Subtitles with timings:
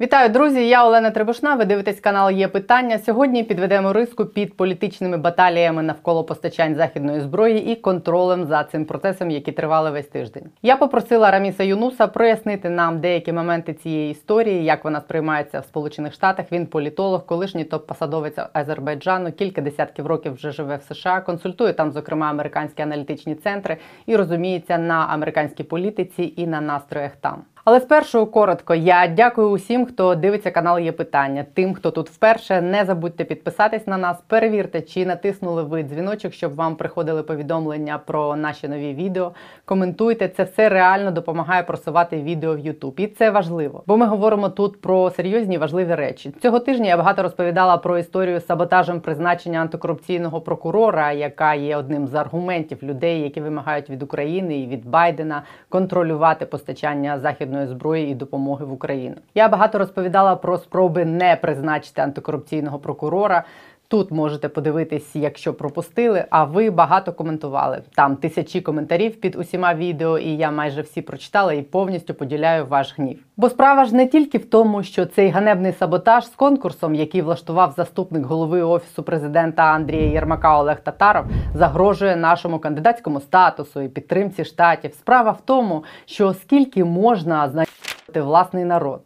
[0.00, 0.68] Вітаю, друзі!
[0.68, 1.54] Я Олена Требушна.
[1.54, 2.98] Ви дивитесь канал Є питання.
[2.98, 9.30] Сьогодні підведемо риску під політичними баталіями навколо постачань західної зброї і контролем за цим процесом,
[9.30, 10.44] які тривали весь тиждень.
[10.62, 16.12] Я попросила Раміса Юнуса прояснити нам деякі моменти цієї історії, як вона сприймається в Сполучених
[16.12, 16.46] Штатах.
[16.52, 21.20] Він політолог, колишній топ-посадовець Азербайджану, кілька десятків років вже живе в США.
[21.20, 23.76] Консультує там, зокрема, американські аналітичні центри
[24.06, 27.42] і розуміється на американській політиці і на настроях там.
[27.64, 30.78] Але спершу коротко, я дякую усім, хто дивиться канал.
[30.78, 31.46] Є питання.
[31.54, 36.54] Тим, хто тут вперше, не забудьте підписатись на нас, перевірте, чи натиснули ви дзвіночок, щоб
[36.54, 39.32] вам приходили повідомлення про наші нові відео.
[39.64, 43.00] Коментуйте, це все реально допомагає просувати відео в YouTube.
[43.00, 46.34] І це важливо, бо ми говоримо тут про серйозні важливі речі.
[46.42, 52.06] Цього тижня я багато розповідала про історію з саботажем призначення антикорупційного прокурора, яка є одним
[52.06, 57.18] з аргументів людей, які вимагають від України і від Байдена контролювати постачання
[57.49, 59.15] західної зброї і допомоги в Україну.
[59.35, 63.43] Я багато розповідала про спроби не призначити антикорупційного прокурора.
[63.90, 66.24] Тут можете подивитись, якщо пропустили.
[66.30, 67.82] А ви багато коментували.
[67.94, 72.98] Там тисячі коментарів під усіма відео, і я майже всі прочитала і повністю поділяю ваш
[72.98, 73.24] гнів.
[73.36, 77.72] Бо справа ж не тільки в тому, що цей ганебний саботаж з конкурсом, який влаштував
[77.76, 84.94] заступник голови офісу президента Андрія Єрмака Олег Татаров, загрожує нашому кандидатському статусу і підтримці штатів.
[84.94, 89.00] Справа в тому, що скільки можна знайти власний народ.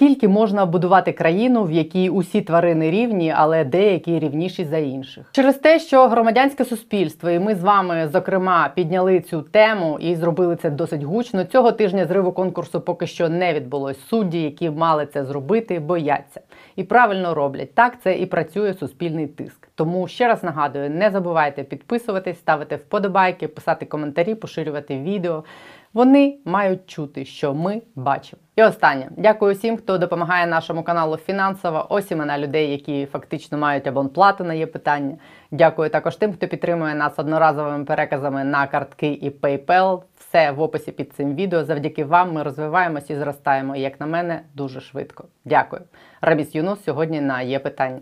[0.00, 5.54] Скільки можна будувати країну, в якій усі тварини рівні, але деякі рівніші за інших, через
[5.54, 10.70] те, що громадянське суспільство, і ми з вами зокрема підняли цю тему і зробили це
[10.70, 11.44] досить гучно.
[11.44, 14.06] Цього тижня зриву конкурсу поки що не відбулось.
[14.08, 16.40] Судді, які мали це зробити, бояться
[16.76, 17.74] і правильно роблять.
[17.74, 19.59] Так це і працює суспільний тиск.
[19.80, 25.44] Тому ще раз нагадую: не забувайте підписуватись, ставити вподобайки, писати коментарі, поширювати відео.
[25.92, 28.42] Вони мають чути, що ми бачимо.
[28.56, 31.86] І останнє, дякую всім, хто допомагає нашому каналу фінансово.
[31.88, 35.16] Ось імена людей, які фактично мають абонплату на є питання.
[35.50, 40.02] Дякую також тим, хто підтримує нас одноразовими переказами на картки і PayPal.
[40.16, 41.64] Все в описі під цим відео.
[41.64, 43.76] Завдяки вам ми розвиваємось і зростаємо.
[43.76, 45.24] Як на мене, дуже швидко.
[45.44, 45.82] Дякую.
[46.20, 48.00] Раміс Юнус сьогодні на є питання.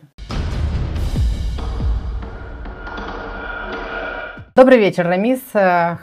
[4.58, 5.38] Добрый вечер, Рамис.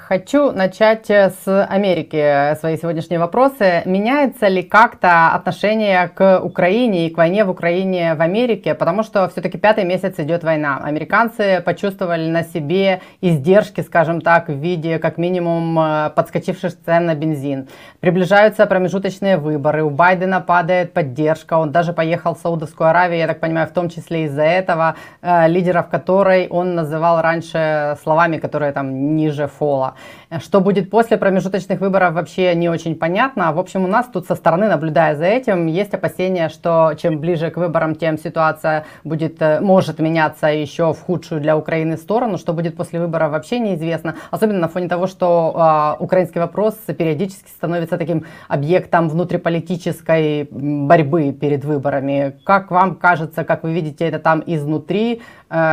[0.07, 3.81] Хочу начать с Америки свои сегодняшние вопросы.
[3.83, 8.73] Меняется ли как-то отношение к Украине и к войне в Украине в Америке?
[8.73, 10.79] Потому что все-таки пятый месяц идет война.
[10.81, 17.67] Американцы почувствовали на себе издержки, скажем так, в виде как минимум подскочивших цен на бензин.
[17.99, 19.83] Приближаются промежуточные выборы.
[19.83, 21.55] У Байдена падает поддержка.
[21.55, 25.89] Он даже поехал в Саудовскую Аравию, я так понимаю, в том числе из-за этого, лидеров
[25.89, 29.95] которой он называл раньше словами, которые там ниже фола.
[30.39, 33.51] Что будет после промежуточных выборов вообще не очень понятно.
[33.51, 37.49] В общем, у нас тут со стороны, наблюдая за этим, есть опасения, что чем ближе
[37.49, 42.37] к выборам, тем ситуация будет, э, может меняться еще в худшую для Украины сторону.
[42.37, 44.15] Что будет после выборов вообще неизвестно.
[44.31, 51.65] Особенно на фоне того, что э, украинский вопрос периодически становится таким объектом внутриполитической борьбы перед
[51.65, 52.33] выборами.
[52.45, 55.21] Как вам кажется, как вы видите это там изнутри,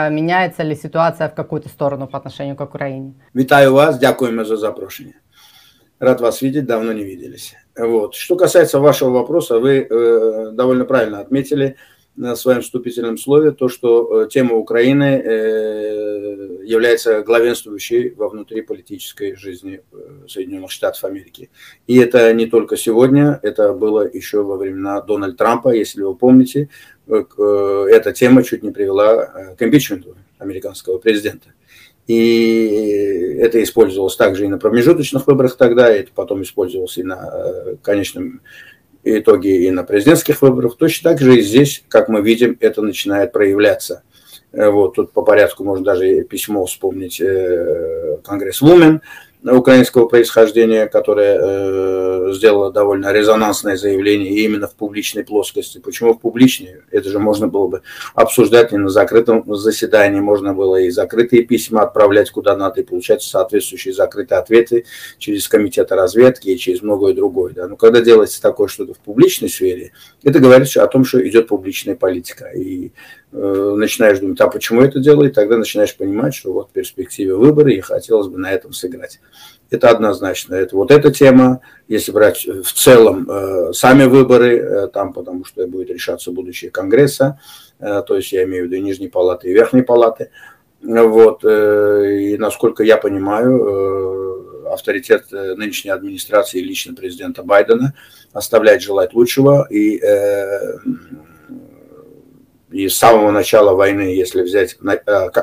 [0.09, 3.13] меняется ли ситуация в какую-то сторону по отношению к к Україні.
[3.35, 5.13] Вітаю вас, дякуємо за запрошення.
[5.99, 7.55] Рад вас видеть, давно не виделись.
[7.75, 8.15] Вот.
[8.15, 11.75] Что касается вашего вопроса, вы э, довольно правильно отметили
[12.16, 19.80] на своем вступительном слове то, что э, тема Украины э, является главенствующей во внутриполитической жизни
[19.92, 19.96] э,
[20.28, 21.50] Соединенных Штатов Америки.
[21.86, 26.68] И это не только сегодня, это было еще во времена Дональда Трампа, если вы помните,
[27.08, 31.48] эта тема чуть не привела к импичменту американского президента.
[32.06, 37.76] И это использовалось также и на промежуточных выборах тогда, и это потом использовалось и на
[37.82, 38.40] конечном
[39.04, 40.76] итоге и на президентских выборах.
[40.76, 44.02] Точно так же и здесь, как мы видим, это начинает проявляться.
[44.52, 49.02] Э, вот тут по порядку можно даже письмо вспомнить э, Конгресс Вумен,
[49.44, 55.78] украинского происхождения, которая э, сделала довольно резонансное заявление именно в публичной плоскости.
[55.78, 56.76] Почему в публичной?
[56.90, 57.82] Это же можно было бы
[58.14, 63.22] обсуждать не на закрытом заседании, можно было и закрытые письма отправлять куда надо и получать
[63.22, 64.84] соответствующие закрытые ответы
[65.18, 67.52] через комитеты разведки и через многое другое.
[67.52, 67.66] Да?
[67.66, 69.92] Но когда делается такое что-то в публичной сфере,
[70.22, 72.46] это говорит о том, что идет публичная политика.
[72.46, 72.92] И
[73.32, 77.80] начинаешь думать, а почему это делает, тогда начинаешь понимать, что вот в перспективе выборы и
[77.80, 79.20] хотелось бы на этом сыграть.
[79.70, 80.54] Это однозначно.
[80.54, 85.66] Это вот эта тема, если брать в целом э, сами выборы, э, там, потому что
[85.66, 87.40] будет решаться будущее Конгресса,
[87.80, 90.30] э, то есть я имею в виду и Нижней палаты, и Верхней палаты,
[90.82, 97.94] вот, э, и насколько я понимаю, э, авторитет нынешней администрации и лично президента Байдена
[98.32, 99.66] оставляет желать лучшего.
[99.70, 100.00] И,
[102.72, 104.76] и с самого начала войны, если взять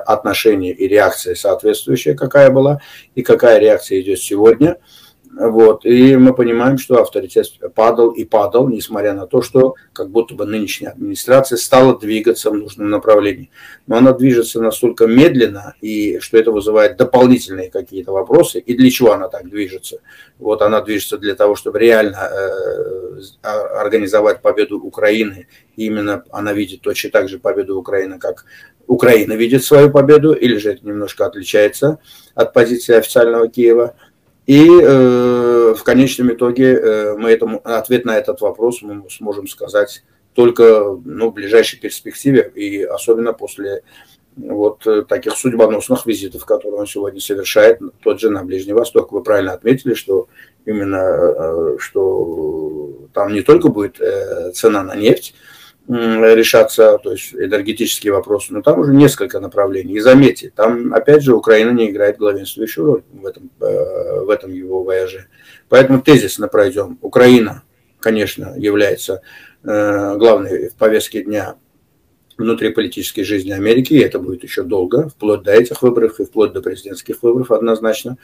[0.05, 2.81] отношения и реакция соответствующая, какая была,
[3.15, 4.77] и какая реакция идет сегодня–
[5.31, 5.85] вот.
[5.85, 10.45] И мы понимаем, что авторитет падал и падал, несмотря на то, что как будто бы
[10.45, 13.51] нынешняя администрация стала двигаться в нужном направлении.
[13.85, 18.59] Но она движется настолько медленно, и что это вызывает дополнительные какие-то вопросы.
[18.59, 19.99] И для чего она так движется?
[20.39, 23.21] Вот она движется для того, чтобы реально э,
[23.77, 25.47] организовать победу Украины.
[25.75, 28.45] И именно она видит точно так же победу Украины, как
[28.87, 31.99] Украина видит свою победу, или же это немножко отличается
[32.33, 33.93] от позиции официального Киева–
[34.45, 40.03] и э, в конечном итоге э, мы этому, ответ на этот вопрос мы сможем сказать
[40.33, 43.83] только ну, в ближайшей перспективе, и особенно после
[44.37, 49.11] вот таких судьбоносных визитов, которые он сегодня совершает, тот же на Ближний Восток.
[49.11, 50.27] Вы правильно отметили, что
[50.65, 55.33] именно э, что там не только будет э, цена на нефть,
[55.89, 59.95] решаться, то есть энергетические вопросы, но там уже несколько направлений.
[59.95, 64.53] И заметьте, там опять же Украина не играет главенствующую роль в этом, э, в этом
[64.53, 65.27] его вояже.
[65.67, 66.99] Поэтому тезисно пройдем.
[67.01, 67.63] Украина,
[67.99, 69.21] конечно, является
[69.63, 71.55] э, главной в повестке дня
[72.39, 76.61] внутриполитической жизни Америки, и это будет еще долго, вплоть до этих выборов и вплоть до
[76.61, 78.17] президентских выборов однозначно.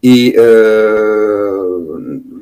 [0.00, 1.58] И э,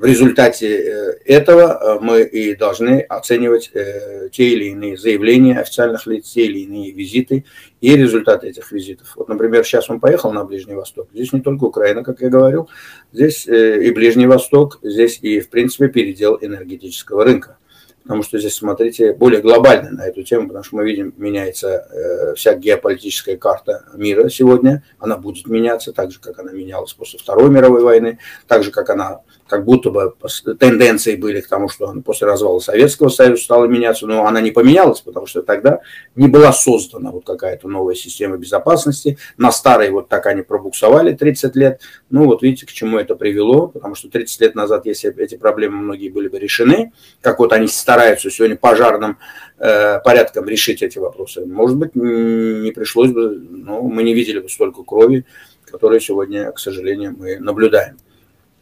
[0.00, 6.06] в результате э, этого э, мы и должны оценивать э, те или иные заявления официальных
[6.06, 7.44] лиц, те или иные визиты
[7.80, 9.14] и результаты этих визитов.
[9.16, 11.08] Вот, например, сейчас он поехал на Ближний Восток.
[11.12, 12.68] Здесь не только Украина, как я говорил,
[13.12, 17.56] здесь э, и Ближний Восток, здесь и, в принципе, передел энергетического рынка
[18.06, 22.34] потому что здесь, смотрите, более глобально на эту тему, потому что мы видим, меняется э,
[22.36, 27.50] вся геополитическая карта мира сегодня, она будет меняться, так же, как она менялась после Второй
[27.50, 30.14] мировой войны, так же, как она как будто бы
[30.58, 35.00] тенденции были к тому, что после развала Советского Союза стала меняться, но она не поменялась,
[35.00, 35.80] потому что тогда
[36.14, 39.18] не была создана вот какая-то новая система безопасности.
[39.36, 41.80] На старой вот так они пробуксовали 30 лет.
[42.10, 45.76] Ну вот видите, к чему это привело, потому что 30 лет назад, если эти проблемы
[45.76, 49.18] многие были бы решены, как вот они стараются сегодня пожарным
[49.58, 54.48] э, порядком решить эти вопросы, может быть, не пришлось бы, ну, мы не видели бы
[54.48, 55.24] столько крови,
[55.64, 57.98] которые сегодня, к сожалению, мы наблюдаем.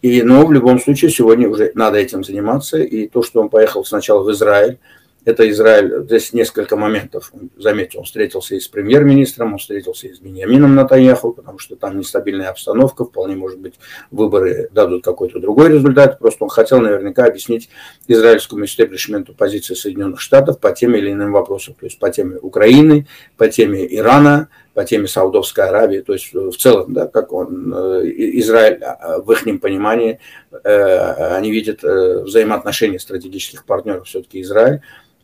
[0.05, 2.77] И, но в любом случае сегодня уже надо этим заниматься.
[2.77, 4.79] И то, что он поехал сначала в Израиль,
[5.25, 7.33] это Израиль, здесь несколько моментов.
[7.57, 11.99] Заметил, он встретился и с премьер-министром, он встретился и с Беньямином Натаньяху, потому что там
[11.99, 13.77] нестабильная обстановка, вполне может быть
[14.11, 16.19] выборы дадут какой-то другой результат.
[16.19, 17.71] Просто он хотел наверняка объяснить
[18.07, 21.73] израильскому истеблишменту позиции Соединенных Штатов по тем или иным вопросам.
[21.81, 23.07] То есть по теме Украины,
[23.39, 28.03] по теме Ирана, по теме Саудовской Аравии, то есть в целом, да, как он, э,
[28.41, 30.19] Израиль а, в их понимании,
[30.65, 30.99] э,
[31.37, 34.81] они видят э, взаимоотношения стратегических партнеров, все-таки Израиль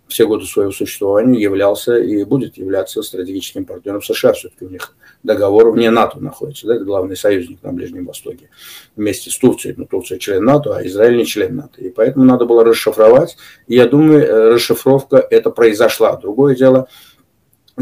[0.06, 4.32] все годы своего существования являлся и будет являться стратегическим партнером США.
[4.32, 8.50] Все-таки у них договор вне НАТО находится, да, это главный союзник на Ближнем Востоке
[8.96, 9.74] вместе с Турцией.
[9.76, 11.80] Но Турция член НАТО, а Израиль не член НАТО.
[11.80, 13.36] И поэтому надо было расшифровать.
[13.68, 16.16] И я думаю, расшифровка это произошла.
[16.16, 16.88] Другое дело–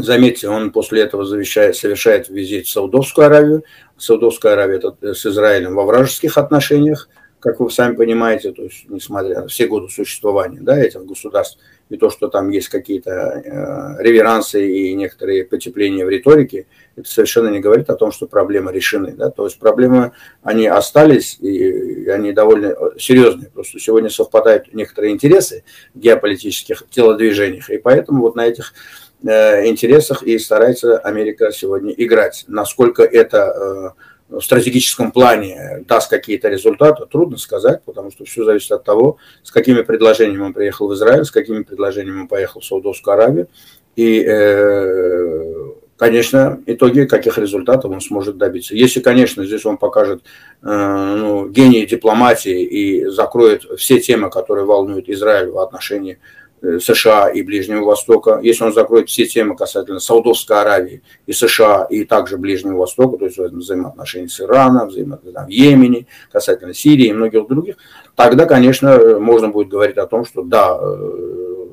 [0.01, 3.63] Заметьте, он после этого завещает, совершает визит в Саудовскую Аравию.
[3.97, 7.09] Саудовская Аравия это с Израилем во вражеских отношениях,
[7.39, 11.57] как вы сами понимаете, то есть несмотря на все годы существования да, этих государств,
[11.89, 17.47] и то, что там есть какие-то э, реверансы и некоторые потепления в риторике, это совершенно
[17.47, 19.13] не говорит о том, что проблемы решены.
[19.13, 19.31] Да?
[19.31, 20.11] То есть проблемы,
[20.43, 23.49] они остались, и они довольно серьезные.
[23.49, 25.63] Просто сегодня совпадают некоторые интересы
[25.95, 32.45] в геополитических телодвижениях, и поэтому вот на этих Э, интересах и старается Америка сегодня играть.
[32.47, 33.95] Насколько это
[34.29, 39.17] э, в стратегическом плане даст какие-то результаты, трудно сказать, потому что все зависит от того,
[39.43, 43.47] с какими предложениями он приехал в Израиль, с какими предложениями он поехал в Саудовскую Аравию.
[43.95, 45.53] И, э,
[45.97, 48.73] конечно, итоги каких результатов он сможет добиться.
[48.73, 50.23] Если, конечно, здесь он покажет
[50.61, 57.41] ну, гений дипломатии и закроет все темы, которые волнуют Израиль в отношении Э, США и
[57.41, 62.77] Ближнего Востока, если он закроет все темы касательно Саудовской Аравии и США, и также Ближнего
[62.77, 67.75] Востока, то есть взаимоотношения с Ираном, взаимоотношения в Йемене, касательно Сирии и многих других,
[68.15, 71.65] тогда, конечно, можно будет говорить о том, что да, э,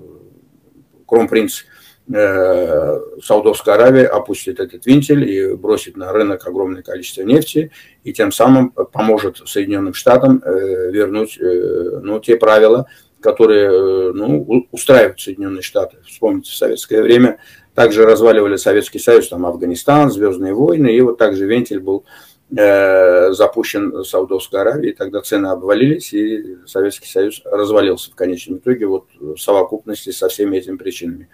[1.06, 1.64] кронпринц
[2.12, 7.72] э, Саудовской Аравии опустит этот винтель и бросит на рынок огромное количество нефти,
[8.04, 12.86] и тем самым поможет Соединенным Штатам вернуть ну, те правила,
[13.20, 15.98] которые э, ну, устраивают Соединенные Штаты.
[16.06, 17.38] Вспомните, в советское время
[17.74, 22.04] также разваливали Советский Союз, там Афганистан, Звездные войны, и вот также вентиль был
[22.56, 29.06] э, запущен Саудовской Аравией, тогда цены обвалились, и Советский Союз развалился в конечном итоге вот,
[29.18, 31.28] в совокупности со всеми этими причинами.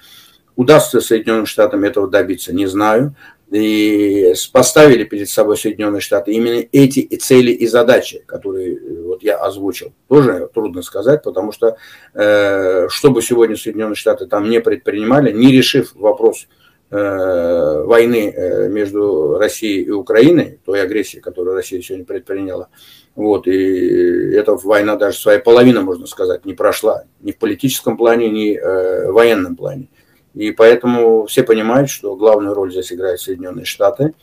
[0.54, 3.14] Удастся Соединенным Штатам этого добиться, не знаю.
[3.52, 9.92] И поставили перед собой Соединенные Штаты именно эти цели и задачи, которые вот я озвучил.
[10.08, 11.76] Тоже трудно сказать, потому что
[12.14, 16.46] э, что сегодня Соединенные Штаты там не предпринимали, не решив вопрос
[16.90, 22.68] э, войны э, между Россией и Украиной, той агрессии, которую Россия сегодня предприняла,
[23.14, 28.30] вот, и эта война даже своя половина, можно сказать, не прошла ни в политическом плане,
[28.30, 29.88] ни э, в военном плане.
[30.34, 34.14] И поэтому все понимают, что главную роль здесь играют Соединенные Штаты.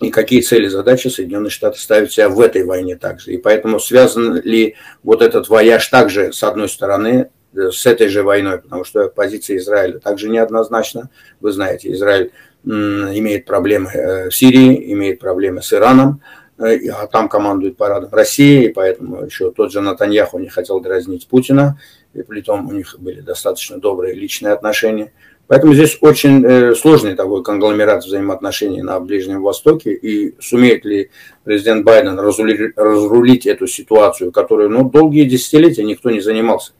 [0.00, 3.32] И какие цели задачи Соединенные Штаты ставят себя в этой войне также.
[3.32, 8.58] И поэтому связан ли вот этот вояж также, с одной стороны, с этой же войной,
[8.58, 11.10] потому что позиция Израиля также неоднозначна.
[11.40, 12.32] Вы знаете, Израиль
[12.64, 16.22] имеет проблемы э, в Сирии, имеет проблемы с Ираном,
[16.58, 21.26] э, а там командует парадом России, и поэтому еще тот же Натаньяху не хотел дразнить
[21.26, 21.78] Путина,
[22.14, 25.12] и при том у них были достаточно добрые личные отношения.
[25.48, 29.92] Поэтому здесь очень э, сложный такой конгломерат взаимоотношений на Ближнем Востоке.
[29.92, 31.10] И сумеет ли
[31.44, 36.72] президент Байден разрулить, эту ситуацию, которую ну, долгие десятилетия никто не занимался.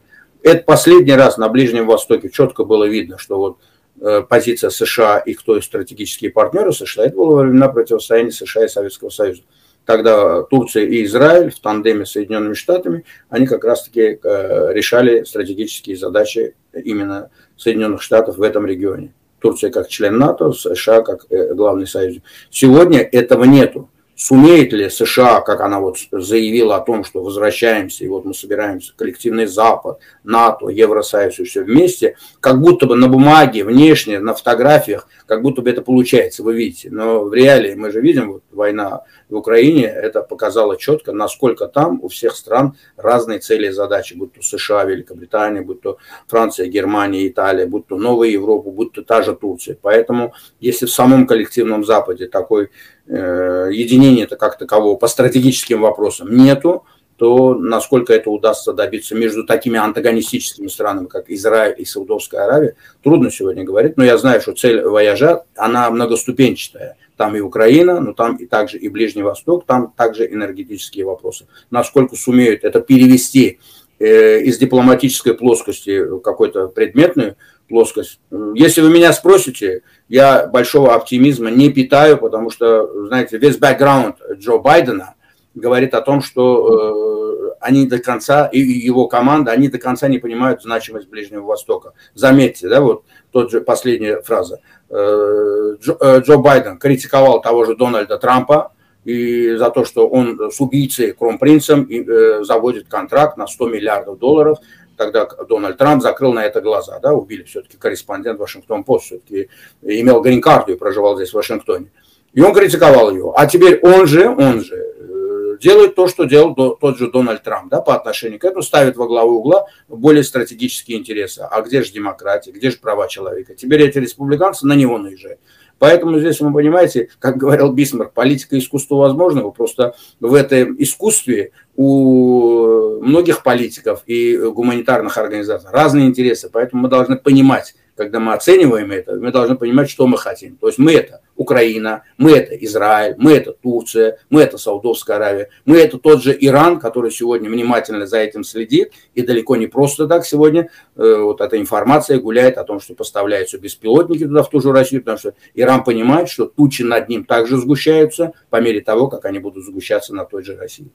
[0.43, 3.59] Это последний раз на Ближнем Востоке четко было видно, что вот
[4.01, 8.69] э, позиция США и кто стратегические партнеры США, это было во времена противостояния США и
[8.69, 9.43] Советского Союза
[9.85, 15.97] тогда Турция и Израиль в тандеме с Соединенными Штатами, они как раз-таки э, решали стратегические
[15.97, 19.12] задачи именно Соединенных Штатов в этом регионе.
[19.39, 22.23] Турция как член НАТО, США как э, главный союзник.
[22.51, 23.91] Сегодня этого нету.
[24.25, 28.93] Сумеет ли США, как она вот заявила о том, что возвращаемся, и вот мы собираемся,
[28.95, 35.09] коллективный Запад, НАТО, Евросоюз и все вместе, как будто бы на бумаге, внешне, на фотографиях,
[35.26, 36.88] как будто бы это получается, вы видите.
[36.93, 41.99] Но в реалии мы же видим, вот война в Украине, это показало четко, насколько там
[42.00, 45.99] у всех стран разные цели и задачи, будь то США, Великобритания, будь то
[46.29, 49.76] Франция, Германия, Италия, будь то Новая Европа, будь то та же Турция.
[49.83, 52.71] Поэтому если в самом коллективном Западе такой
[53.12, 56.85] единения-то как такового по стратегическим вопросам нету,
[57.23, 63.31] то насколько это удастся добиться между такими антагонистическими странами, как Израиль и Саудовская Аравия, трудно
[63.31, 66.97] сегодня говорить, но я знаю, что цель вояжа, она многоступенчатая.
[67.16, 71.47] Там и Украина, но там и также и Ближний Восток, там также энергетические вопросы.
[71.71, 73.61] Насколько сумеют это перевести
[74.00, 77.37] э, из дипломатической плоскости в какую-то предметную
[77.69, 78.19] плоскость.
[78.54, 84.59] Если вы меня спросите, я большого оптимизма не питаю, потому что, знаете, весь бэкграунд Джо
[84.59, 85.14] Байдена
[85.54, 90.19] говорит о том, что э, они до конца, и его команда, они до конца не
[90.19, 91.95] понимают значимость Ближнего Востока.
[92.12, 94.61] Заметьте, да, вот тот же последняя фраза.
[94.90, 98.73] Э, Джо, э, Джо Байден критиковал того же Дональда Трампа,
[99.07, 104.59] и за то, что он с убийцей Кромпринцем э, заводит контракт на 100 миллиардов долларов–
[105.04, 109.49] тогда Дональд Трамп закрыл на это глаза, да, убили все-таки корреспондент Вашингтон-Пост, все-таки
[109.82, 111.90] имел грин-карту и проживал здесь в Вашингтоне.
[112.32, 113.38] И он критиковал его.
[113.38, 117.71] А теперь он же, он же э, делает то, что делал тот же Дональд Трамп
[117.71, 121.47] да, по отношению к этому, ставит во главу угла более стратегические интересы.
[121.50, 123.54] А где же демократия, где же права человека?
[123.54, 125.40] Теперь эти республиканцы на него наезжают.
[125.82, 133.00] Поэтому здесь, вы понимаете, как говорил Бисмарк, политика искусства возможного, просто в этом искусстве у
[133.02, 139.17] многих политиков и гуманитарных организаций разные интересы, поэтому мы должны понимать, когда мы оцениваем это,
[139.17, 140.57] мы должны понимать, что мы хотим.
[140.57, 145.50] То есть мы это Украина, мы это Израиль, мы это Турция, мы это Саудовская Аравия,
[145.64, 150.07] мы это тот же Иран, который сегодня внимательно за этим следит, и далеко не просто
[150.07, 154.61] так сегодня э, вот эта информация гуляет о том, что поставляются беспилотники туда, в ту
[154.61, 159.09] же Россию, потому что Иран понимает, что тучи над ним также сгущаются по мере того,
[159.09, 160.91] как они будут сгущаться на той же России.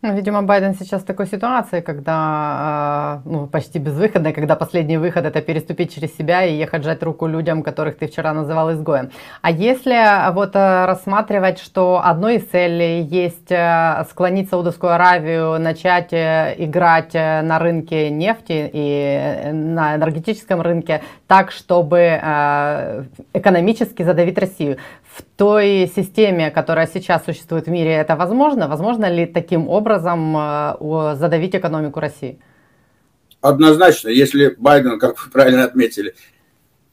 [0.00, 5.24] Ну, видимо, Байден сейчас в такой ситуации, когда а, ну, почти безвыходной, когда последний выход
[5.24, 9.10] это переступить через себя и ехать жать руку людям, которых ты вчера называл изгоем.
[9.42, 13.52] А если а, вот а, рассматривать, что одной из целей есть
[14.08, 21.02] склонить Саудовскую Аравию, начать э, играть э, на рынке нефти и э, на энергетическом рынке
[21.26, 21.98] так, чтобы
[23.34, 24.78] экономически задавить Россию
[25.18, 28.68] в той системе, которая сейчас существует в мире, это возможно?
[28.68, 32.38] Возможно ли таким образом э, задавить экономику России?
[33.40, 36.14] Однозначно, если Байден, как вы правильно отметили,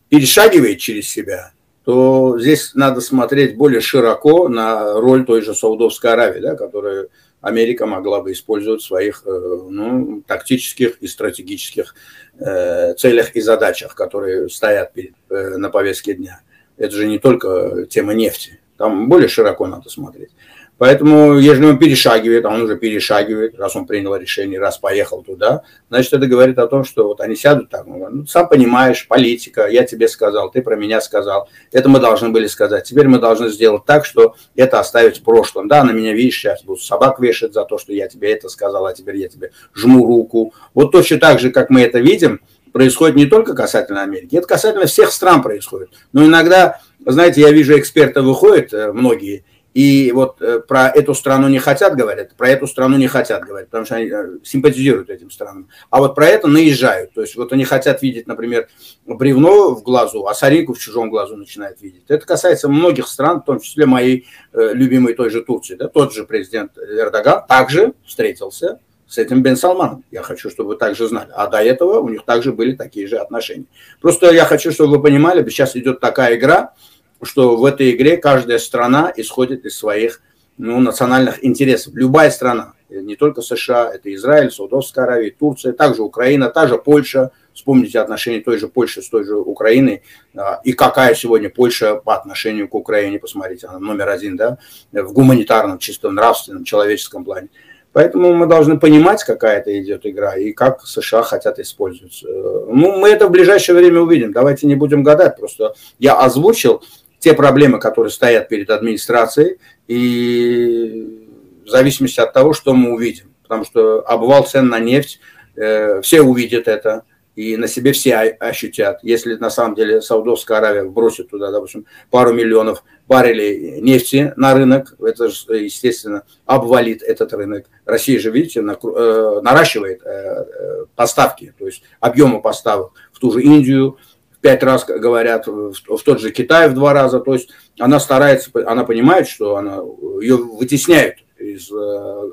[0.10, 1.52] перешагивает через себя,
[1.84, 7.10] то здесь надо смотреть более широко на роль той же Саудовской Аравии, да, которую
[7.42, 9.30] Америка могла бы использовать в своих э,
[9.70, 11.94] ну, тактических и стратегических
[12.40, 16.42] э, целях и задачах, которые стоят перед, на повестке дня
[16.78, 18.60] это же не только тема нефти.
[18.78, 20.32] Там более широко надо смотреть.
[20.78, 25.64] Поэтому, если он перешагивает, а он уже перешагивает, раз он принял решение, раз поехал туда,
[25.90, 29.86] значит, это говорит о том, что вот они сядут так, ну, сам понимаешь, политика, я
[29.86, 32.84] тебе сказал, ты про меня сказал, это мы должны были сказать.
[32.84, 35.70] Теперь мы должны сделать так, что это оставить в прошлом.
[35.70, 38.86] Да, на меня, видишь, сейчас будут собак вешать за то, что я тебе это сказал,
[38.86, 40.54] а теперь я тебе жму руку.
[40.74, 42.42] Вот точно так же, как мы это видим,
[42.76, 45.92] происходит не только касательно Америки, это касательно всех стран происходит.
[46.12, 51.48] Но иногда, знаете, я вижу, эксперты выходят, э, многие, и вот э, про эту страну
[51.48, 55.32] не хотят говорить, про эту страну не хотят говорить, потому что они э, симпатизируют этим
[55.32, 55.70] странам.
[55.90, 57.14] А вот про это наезжают.
[57.14, 58.68] То есть вот они хотят видеть, например,
[59.06, 62.04] бревно в глазу, а соринку в чужом глазу начинают видеть.
[62.10, 65.76] Это касается многих стран, в том числе моей любимой той же Турции.
[65.76, 65.88] Да?
[65.88, 70.04] Тот же президент Эрдоган также встретился с этим Бен Салманом.
[70.12, 71.30] Я хочу, чтобы вы также знали.
[71.36, 73.66] А до этого у них также были такие же отношения.
[74.02, 76.74] Просто я хочу, чтобы вы понимали, сейчас идет такая игра,
[77.22, 80.22] что в этой игре каждая страна исходит из своих
[80.58, 81.94] ну, национальных интересов.
[81.96, 87.32] Любая страна, не только США, это Израиль, Саудовская Аравия, Турция, также Украина, та же Польша.
[87.54, 90.04] Вспомните отношения той же Польши с той же Украиной.
[90.36, 94.58] А, и какая сегодня Польша по отношению к Украине, посмотрите, она номер один, да,
[94.92, 97.48] в гуманитарном, чисто нравственном, человеческом плане.
[97.96, 102.26] Поэтому мы должны понимать, какая это идет игра и как США хотят использовать.
[102.26, 104.34] Ну, мы это в ближайшее время увидим.
[104.34, 105.38] Давайте не будем гадать.
[105.38, 106.84] Просто я озвучил
[107.20, 111.22] те проблемы, которые стоят перед администрацией, и
[111.66, 113.34] в зависимости от того, что мы увидим.
[113.44, 115.22] Потому что обвал цен на нефть,
[115.56, 117.04] э, все увидят это,
[117.36, 119.00] и на себе все ощутят.
[119.04, 124.96] Если на самом деле Саудовская Аравия бросит туда, допустим, пару миллионов баррелей нефти на рынок,
[125.00, 127.66] это же, естественно, обвалит этот рынок.
[127.86, 133.98] Россия же, видите, э, наращивает э, поставки, то есть объемы поставок в ту же Индию,
[134.42, 137.20] пять раз говорят, в, в тот же Китай в два раза.
[137.20, 137.50] То есть
[137.80, 139.78] она старается, она понимает, что она,
[140.22, 142.30] ее вытесняют из э,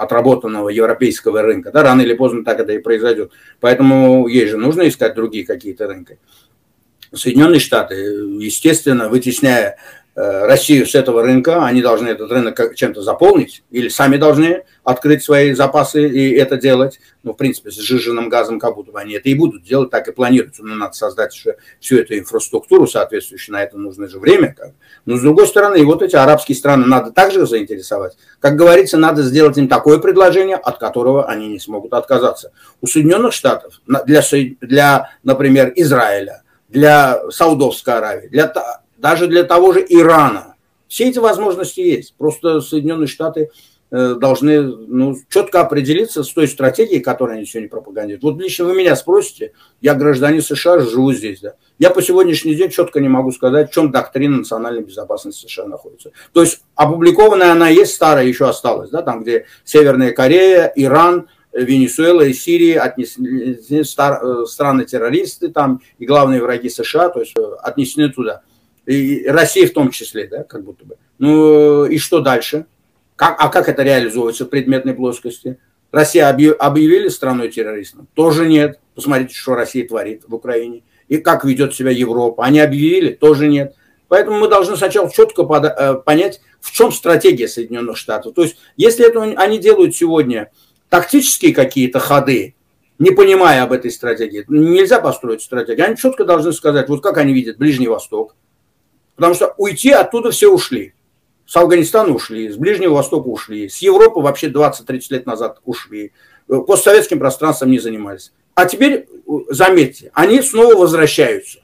[0.00, 1.70] отработанного европейского рынка.
[1.72, 3.32] Да, рано или поздно так это и произойдет.
[3.60, 6.18] Поэтому ей же нужно искать другие какие-то рынки.
[7.12, 9.76] Соединенные Штаты, естественно, вытесняя
[10.20, 15.54] Россию с этого рынка, они должны этот рынок чем-то заполнить, или сами должны открыть свои
[15.54, 17.00] запасы и это делать.
[17.22, 20.08] Ну, в принципе, с сжиженным газом как будто бы они это и будут делать, так
[20.08, 20.62] и планируется.
[20.62, 24.54] Но надо создать еще всю эту инфраструктуру соответствующую, на это нужно же время.
[24.56, 24.72] Как.
[25.06, 28.16] Но с другой стороны, и вот эти арабские страны надо также заинтересовать.
[28.40, 32.52] Как говорится, надо сделать им такое предложение, от которого они не смогут отказаться.
[32.82, 34.22] У Соединенных Штатов, для,
[34.60, 38.52] для например, Израиля, для Саудовской Аравии, для
[39.00, 40.54] даже для того же Ирана.
[40.88, 42.14] Все эти возможности есть.
[42.16, 43.50] Просто Соединенные Штаты
[43.90, 48.24] э, должны ну, четко определиться с той стратегией, которую они сегодня пропагандируют.
[48.24, 51.54] Вот лично вы меня спросите, я гражданин США, живу здесь, да.
[51.78, 56.10] Я по сегодняшний день четко не могу сказать, в чем доктрина национальной безопасности США находится.
[56.32, 62.22] То есть опубликованная она есть, старая еще осталась, да, там, где Северная Корея, Иран, Венесуэла
[62.22, 68.42] и Сирии отнесены э, страны-террористы там и главные враги США, то есть э, отнесены туда
[68.86, 70.96] и Россия в том числе, да, как будто бы.
[71.18, 72.66] Ну и что дальше?
[73.16, 75.58] Как, а как это реализуется в предметной плоскости?
[75.92, 78.08] Россия объявили страной террористом?
[78.14, 78.78] Тоже нет.
[78.94, 80.82] Посмотрите, что Россия творит в Украине.
[81.08, 82.44] И как ведет себя Европа.
[82.44, 83.12] Они объявили?
[83.12, 83.74] Тоже нет.
[84.08, 88.34] Поэтому мы должны сначала четко э, понять, в чем стратегия Соединенных Штатов.
[88.34, 90.50] То есть, если это они делают сегодня
[90.88, 92.54] тактические какие-то ходы,
[92.98, 95.86] не понимая об этой стратегии, нельзя построить стратегию.
[95.86, 98.34] Они четко должны сказать, вот как они видят Ближний Восток,
[99.20, 100.94] Потому что уйти оттуда все ушли.
[101.44, 106.12] С Афганистана ушли, с Ближнего Востока ушли, с Европы вообще 20-30 лет назад ушли.
[106.46, 108.32] Постсоветским пространством не занимались.
[108.54, 109.10] А теперь,
[109.50, 111.58] заметьте, они снова возвращаются.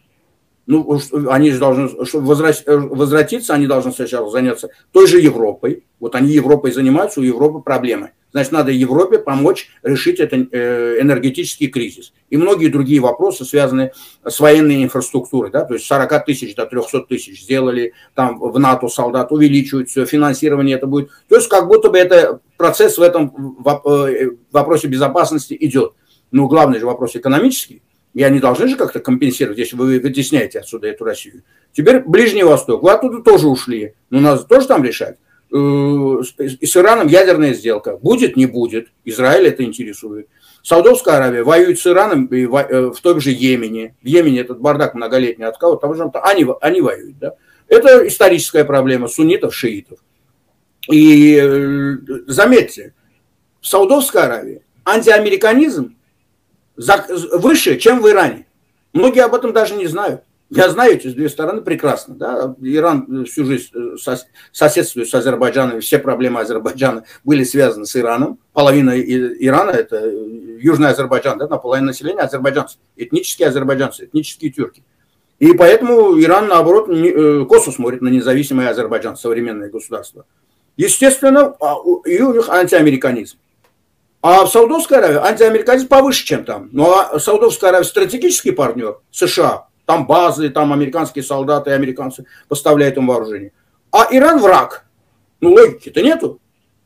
[0.66, 5.84] Ну, они же должны, чтобы возвратиться, они должны сначала заняться той же Европой.
[6.00, 8.10] Вот они Европой занимаются, у Европы проблемы.
[8.32, 12.12] Значит, надо Европе помочь решить этот э, энергетический кризис.
[12.28, 13.92] И многие другие вопросы, связанные
[14.24, 15.50] с военной инфраструктурой.
[15.50, 15.64] Да?
[15.64, 20.76] То есть 40 тысяч до 300 тысяч сделали, там в НАТО солдат увеличивают все, финансирование
[20.76, 21.08] это будет.
[21.28, 25.92] То есть как будто бы это процесс в этом э, вопросе безопасности идет.
[26.30, 27.80] Но главный же вопрос экономический.
[28.16, 31.42] И они должны же как-то компенсировать, если вы вытесняете отсюда эту Россию.
[31.74, 32.82] Теперь Ближний Восток.
[32.82, 33.92] Вы оттуда тоже ушли.
[34.08, 35.18] Но надо тоже там решать.
[35.52, 37.98] Э, с Ираном ядерная сделка.
[37.98, 38.88] Будет, не будет.
[39.04, 40.28] Израиль это интересует.
[40.62, 42.46] Саудовская Аравия воюет с Ираном э,
[42.90, 43.94] в том же Йемене.
[44.02, 47.18] В Йемене этот бардак многолетний от кого того же они, они воюют.
[47.18, 47.34] Да?
[47.68, 49.98] Это историческая проблема суннитов, шиитов.
[50.90, 51.96] И э,
[52.28, 52.94] заметьте,
[53.60, 55.96] в Саудовской Аравии антиамериканизм
[56.76, 58.46] выше, чем в Иране.
[58.92, 60.22] Многие об этом даже не знают.
[60.48, 62.14] Я знаю эти две стороны прекрасно.
[62.14, 62.54] Да?
[62.60, 63.72] Иран всю жизнь
[64.52, 68.38] соседствует с Азербайджаном, все проблемы Азербайджана были связаны с Ираном.
[68.52, 74.84] Половина Ирана– это Южный Азербайджан, да, наполовину населения азербайджанцы, этнические азербайджанцы, этнические тюрки.
[75.38, 76.86] И поэтому Иран, наоборот,
[77.48, 80.24] косо смотрит на независимый Азербайджан, современное государство.
[80.76, 83.38] Естественно, а, и у них антиамериканизм.
[84.28, 86.68] А в Саудовской Аравии антиамериканизм повыше, чем там.
[86.72, 89.68] Ну а Саудовская Аравия стратегический партнер США.
[89.84, 93.52] Там базы, там американские солдаты, американцы поставляют им вооружение.
[93.92, 94.84] А Иран враг.
[95.40, 96.40] Ну логики-то нету.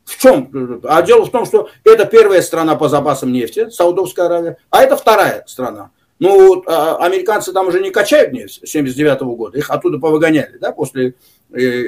[0.05, 0.81] В чем?
[0.83, 4.95] А дело в том, что это первая страна по запасам нефти, Саудовская Аравия, а это
[4.95, 5.89] вторая страна.
[6.19, 10.71] Ну, а, американцы там уже не качают нефть с 79 года, их оттуда повыгоняли, да,
[10.71, 11.15] после
[11.51, 11.87] э,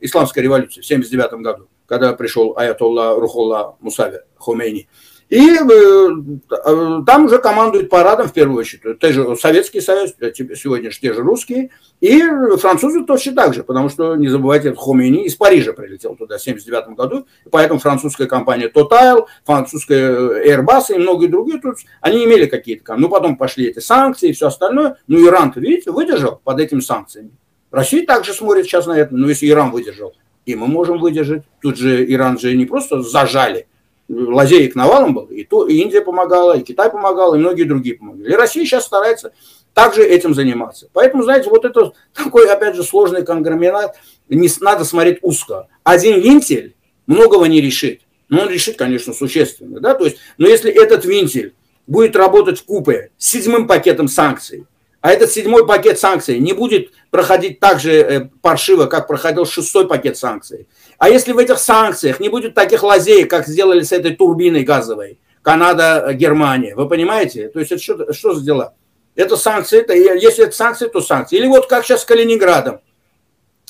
[0.00, 4.88] исламской революции в 79 году, когда пришел Аятолла Рухолла Мусави Хомейни.
[5.30, 9.00] И э, там уже командует парадом в первую очередь.
[9.00, 11.70] Те же Советский Союз, э, сегодня же те же русские,
[12.00, 12.22] и
[12.58, 16.94] французы точно так же, потому что, не забывайте, Хомейни из Парижа прилетел туда в 79
[16.94, 23.08] году, поэтому французская компания Total, французская Airbus и многие другие, тут они имели какие-то, ну
[23.08, 27.30] потом пошли эти санкции и все остальное, ну Иран-то, видите, выдержал под этими санкциями.
[27.70, 30.12] Россия также смотрит сейчас на это, ну если Иран выдержал,
[30.46, 31.42] и мы можем выдержать.
[31.60, 33.66] Тут же Иран же не просто зажали,
[34.08, 38.30] лазеек навалом был, и, то, и Индия помогала, и Китай помогал, и многие другие помогали.
[38.30, 39.32] И Россия сейчас старается
[39.72, 40.88] также этим заниматься.
[40.92, 43.96] Поэтому, знаете, вот это такой, опять же, сложный конгромерат,
[44.28, 45.68] не надо смотреть узко.
[45.82, 46.74] Один винтель
[47.06, 48.02] многого не решит.
[48.28, 49.80] Но он решит, конечно, существенно.
[49.80, 49.94] Да?
[49.94, 51.54] То есть, но если этот винтель
[51.86, 54.66] будет работать в купе с седьмым пакетом санкций,
[55.04, 59.86] а этот седьмой пакет санкций не будет проходить так же э, паршиво, как проходил шестой
[59.86, 60.66] пакет санкций.
[60.96, 65.18] А если в этих санкциях не будет таких лазей, как сделали с этой турбиной газовой,
[65.42, 67.48] Канада, э, Германия, вы понимаете?
[67.48, 68.72] То есть это что, что за дела?
[69.14, 71.36] Это санкции, это, если это санкции, то санкции.
[71.36, 72.80] Или вот как сейчас с Калининградом.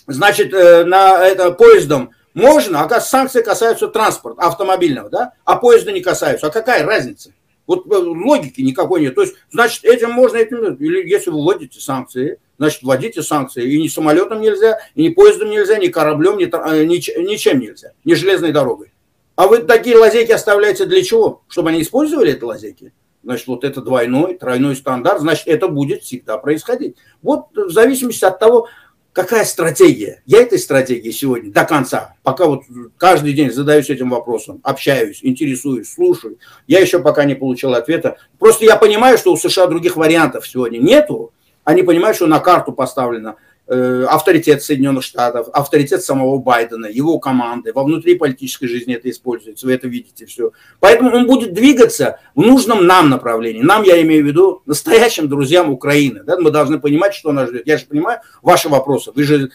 [0.07, 5.33] Значит, э, на это поездом можно, а санкции касаются транспорта, автомобильного, да?
[5.45, 6.47] А поезда не касаются.
[6.47, 7.33] А какая разница?
[7.67, 9.15] Вот э, логики никакой нет.
[9.15, 13.71] То есть, значит, этим можно, этим, или если вы вводите санкции, значит, вводите санкции.
[13.71, 16.97] И ни самолетом нельзя, и ни поездом нельзя, ни кораблем, ни, э, ни,
[17.29, 18.93] ничем нельзя, ни железной дорогой.
[19.37, 21.43] А вы такие лазейки оставляете для чего?
[21.49, 22.93] Чтобы они использовали эти лазейки?
[23.25, 26.97] Значит, вот это двойной, тройной стандарт, значит, это будет всегда происходить.
[27.23, 28.69] Вот в зависимости от того,
[29.15, 30.23] какая стратегия?
[30.27, 32.65] Я этой стратегии сегодня до конца, пока вот
[32.99, 38.19] каждый день задаюсь этим вопросом, общаюсь, интересуюсь, слушаю, я еще пока не получил ответа.
[38.39, 41.33] Просто я понимаю, что у США других вариантов сегодня нету.
[41.63, 47.73] Они понимают, что на карту поставлено Э, авторитет Соединенных Штатов, авторитет самого Байдена, его команды,
[47.73, 50.53] во внутриполитической жизни это используется, вы это видите все.
[50.81, 53.63] Поэтому он будет двигаться в нужном нам направлении.
[53.63, 56.23] Нам, я имею в виду, настоящим друзьям Украины.
[56.25, 56.39] Да?
[56.39, 57.67] Мы должны понимать, что нас ждет.
[57.67, 59.13] Я же понимаю ваши вопросы.
[59.15, 59.49] Вы же э,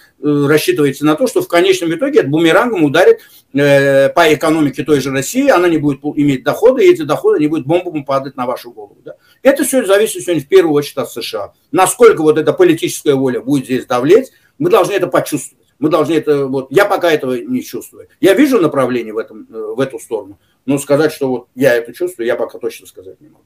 [0.47, 3.19] рассчитываете на то, что в конечном итоге это бумерангом ударит
[3.53, 7.47] э, по экономике той же России, она не будет иметь доходы, и эти доходы не
[7.47, 8.97] будут бомбами падать на вашу голову.
[9.03, 9.13] Да?
[9.43, 11.53] Это все зависит сегодня в первую очередь от США.
[11.71, 15.67] Насколько вот эта политическая воля будет здесь давлеть, мы должны это почувствовать.
[15.79, 18.07] Мы должны это, вот, я пока этого не чувствую.
[18.19, 21.93] Я вижу направление в, этом, э, в эту сторону, но сказать, что вот я это
[21.93, 23.45] чувствую, я пока точно сказать не могу.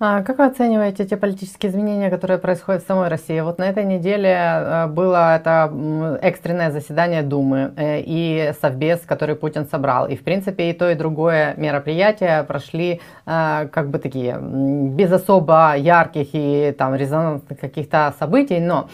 [0.00, 3.38] А как вы оцениваете те политические изменения, которые происходят в самой России?
[3.38, 5.72] Вот на этой неделе э, было это
[6.20, 10.08] экстренное заседание Думы э, и Совбез, который Путин собрал.
[10.08, 15.76] И, в принципе, и то, и другое мероприятие прошли э, как бы такие, без особо
[15.76, 18.88] ярких и там резонансных каких-то событий, но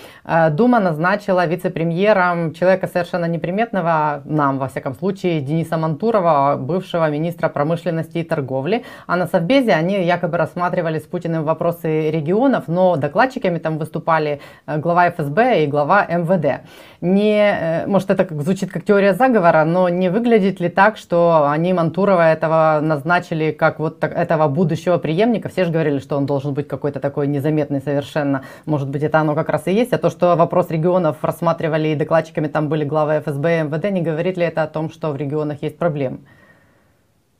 [0.50, 8.18] Дума назначила вице-премьером человека совершенно неприметного нам, во всяком случае, Дениса Мантурова, бывшего министра промышленности
[8.18, 8.84] и торговли.
[9.06, 14.40] А на Совбезе они якобы рассматривали обсуждали с Путиным вопросы регионов, но докладчиками там выступали
[14.66, 16.62] э, глава ФСБ и глава МВД.
[17.00, 21.72] Не, э, может, это звучит как теория заговора, но не выглядит ли так, что они
[21.72, 25.48] Мантурова этого назначили как вот так, этого будущего преемника?
[25.48, 28.42] Все же говорили, что он должен быть какой-то такой незаметный совершенно.
[28.66, 29.92] Может быть, это оно как раз и есть.
[29.92, 34.02] А то, что вопрос регионов рассматривали и докладчиками там были главы ФСБ и МВД, не
[34.02, 36.18] говорит ли это о том, что в регионах есть проблемы?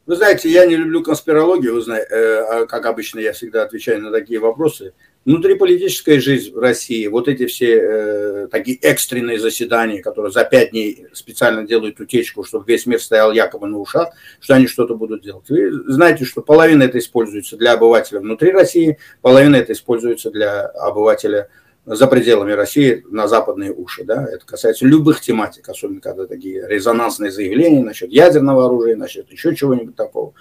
[0.06, 4.02] Вы знаете, я не люблю конспирологию, вы знаете, э, а как обычно я всегда отвечаю
[4.02, 4.92] на такие вопросы.
[5.26, 11.06] Внутриполитическая жизнь в России, вот эти все э, такие экстренные заседания, которые за пять дней
[11.12, 15.48] специально делают утечку, чтобы весь мир стоял якобы на ушах, что они что-то будут делать.
[15.50, 21.50] Вы знаете, что половина это используется для обывателя внутри России, половина это используется для обывателя
[21.87, 24.05] за пределами России на западные уши.
[24.05, 24.27] Да?
[24.31, 29.97] Это касается любых тематик, особенно когда такие резонансные заявления насчет ядерного оружия, насчет еще чего-нибудь
[29.97, 30.35] такого.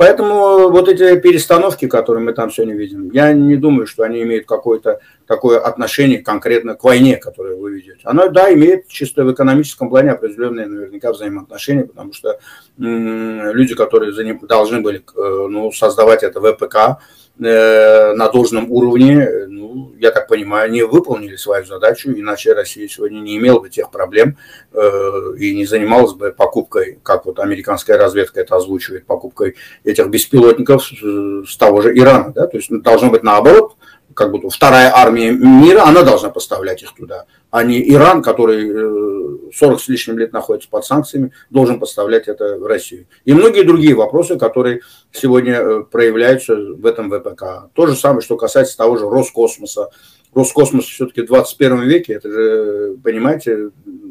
[0.00, 4.46] Поэтому вот эти перестановки, которые мы там сегодня видим, я не думаю, что они имеют
[4.46, 8.00] какое-то такое отношение конкретно к войне, которую вы ведете.
[8.04, 12.38] Оно, да, имеет чисто в экономическом плане определенные наверняка взаимоотношения, потому что
[12.78, 17.02] м- люди, которые за ним должны были э, ну, создавать это ВПК,
[17.40, 23.36] на должном уровне, ну, я так понимаю, не выполнили свою задачу, иначе Россия сегодня не
[23.36, 24.36] имела бы тех проблем
[24.72, 24.90] э,
[25.38, 31.56] и не занималась бы покупкой, как вот американская разведка это озвучивает, покупкой этих беспилотников с
[31.56, 32.32] того же Ирана.
[32.32, 32.46] Да?
[32.46, 33.76] То есть ну, должно быть наоборот,
[34.20, 39.78] как будто вторая армия мира, она должна поставлять их туда, а не Иран, который 40
[39.78, 43.06] э, с лишним лет находится под санкциями, должен поставлять это в Россию.
[43.24, 47.72] И многие другие вопросы, которые сегодня э, проявляются в этом ВПК.
[47.72, 49.88] То же самое, что касается того же Роскосмоса.
[50.34, 53.70] Роскосмос все-таки в 21 веке, это же, понимаете,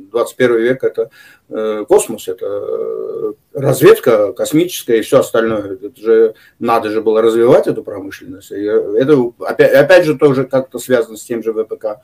[0.09, 1.09] 21 век это
[1.49, 5.77] э, космос, это э, разведка космическая и все остальное.
[5.81, 8.51] Это же надо же было развивать эту промышленность.
[8.51, 12.01] И это опять, опять же тоже как-то связано с тем же ВПК.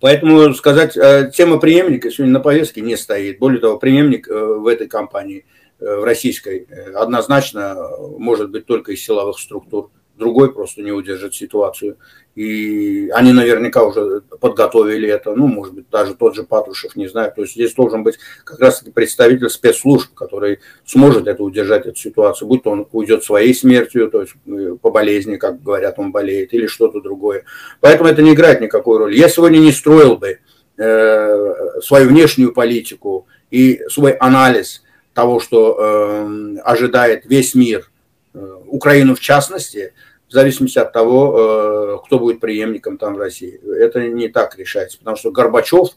[0.00, 3.38] Поэтому сказать, э, тема преемника сегодня на повестке не стоит.
[3.38, 5.46] Более того, преемник в этой компании,
[5.78, 7.74] в российской, однозначно
[8.18, 11.96] может быть только из силовых структур другой просто не удержит ситуацию.
[12.36, 17.32] И они наверняка уже подготовили это, ну, может быть, даже тот же Патрушев, не знаю.
[17.34, 22.46] То есть здесь должен быть как раз представитель спецслужб, который сможет это удержать, эту ситуацию,
[22.46, 26.54] будь то он уйдет своей смертью, то есть э, по болезни, как говорят, он болеет,
[26.54, 27.44] или что-то другое.
[27.80, 29.16] Поэтому это не играет никакой роли.
[29.16, 30.38] Я сегодня не строил бы
[30.78, 37.90] э, свою внешнюю политику и свой анализ того, что э, ожидает весь мир,
[38.34, 39.92] э, Украину в частности,
[40.30, 43.60] в зависимости от того, э, кто будет преемником там в России.
[43.82, 45.88] Это не так решается, потому что Горбачев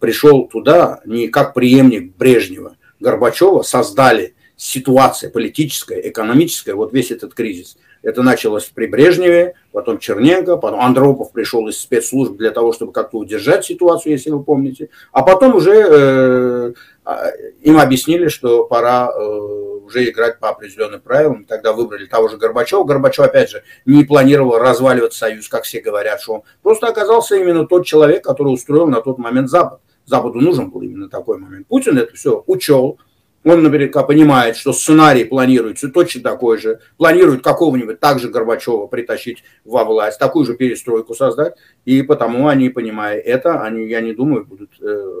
[0.00, 2.76] пришел туда не как преемник Брежнева.
[2.98, 7.76] Горбачева создали ситуация политическая, экономическая, вот весь этот кризис.
[8.04, 13.16] Это началось при Брежневе, потом Черненко, потом Андропов пришел из спецслужб для того, чтобы как-то
[13.16, 14.90] удержать ситуацию, если вы помните.
[15.10, 16.72] А потом уже э,
[17.06, 17.30] а,
[17.62, 21.46] им объяснили, что пора э, уже играть по определенным правилам.
[21.46, 22.84] Тогда выбрали того же Горбачева.
[22.84, 27.66] Горбачев, опять же, не планировал разваливать Союз, как все говорят, что он просто оказался именно
[27.66, 29.80] тот человек, который устроил на тот момент Запад.
[30.04, 31.66] Западу нужен был именно такой момент.
[31.68, 32.98] Путин это все учел,
[33.44, 36.80] он наверняка понимает, что сценарий планируется точно такой же.
[36.96, 41.54] Планирует какого-нибудь также Горбачева притащить во власть, такую же перестройку создать.
[41.84, 45.12] И потому они, понимая это, они, я не думаю, будут э,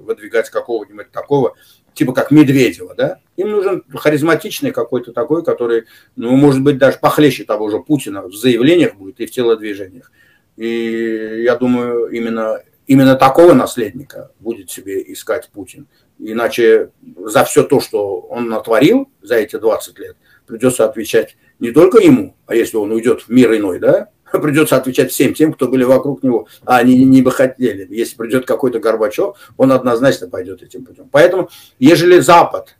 [0.00, 1.54] выдвигать какого-нибудь такого,
[1.94, 3.20] типа как Медведева, да?
[3.36, 5.84] Им нужен харизматичный какой-то такой, который,
[6.16, 10.12] ну, может быть, даже похлеще того же Путина в заявлениях будет и в телодвижениях.
[10.56, 15.86] И я думаю, именно, именно такого наследника будет себе искать Путин.
[16.22, 21.98] Иначе за все то, что он натворил за эти 20 лет, придется отвечать не только
[21.98, 25.84] ему, а если он уйдет в мир иной, да, придется отвечать всем тем, кто были
[25.84, 27.86] вокруг него, а они не бы хотели.
[27.90, 31.08] Если придет какой-то Горбачев, он однозначно пойдет этим путем.
[31.10, 32.76] Поэтому, ежели Запад,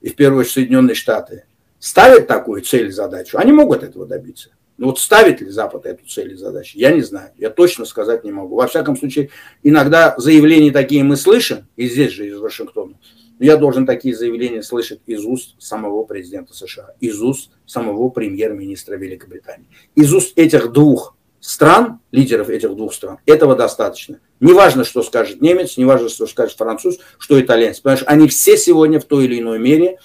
[0.00, 1.44] и в первую очередь Соединенные Штаты,
[1.78, 4.50] ставят такую цель, задачу, они могут этого добиться.
[4.76, 7.30] Но вот ставит ли Запад эту цель и задачу, я не знаю.
[7.36, 8.56] Я точно сказать не могу.
[8.56, 9.30] Во всяком случае,
[9.62, 12.98] иногда заявления такие мы слышим, и здесь же из Вашингтона,
[13.38, 18.96] но я должен такие заявления слышать из уст самого президента США, из уст самого премьер-министра
[18.96, 19.66] Великобритании.
[19.94, 24.18] Из уст этих двух стран, лидеров этих двух стран, этого достаточно.
[24.40, 27.80] Неважно, что скажет немец, неважно, что скажет француз, что итальянец.
[27.80, 29.98] Потому что они все сегодня в той или иной мере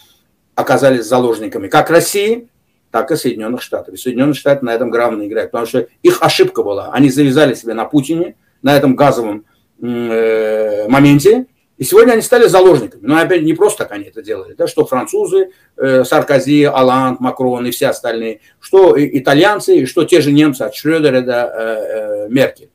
[0.55, 2.49] оказались заложниками как России,
[2.91, 3.93] так и Соединенных Штатов.
[3.93, 6.91] И Соединенные Штаты на этом грамотно играют, потому что их ошибка была.
[6.91, 9.45] Они завязали себя на Путине, на этом газовом
[9.81, 11.45] э, моменте,
[11.79, 13.01] и сегодня они стали заложниками.
[13.03, 14.53] Но опять не просто так они это делали.
[14.53, 20.19] Да, что французы, э, Саркози, Аланд, Макрон и все остальные, что итальянцы, и что те
[20.19, 22.69] же немцы от Шрёдера до э, э, Меркель.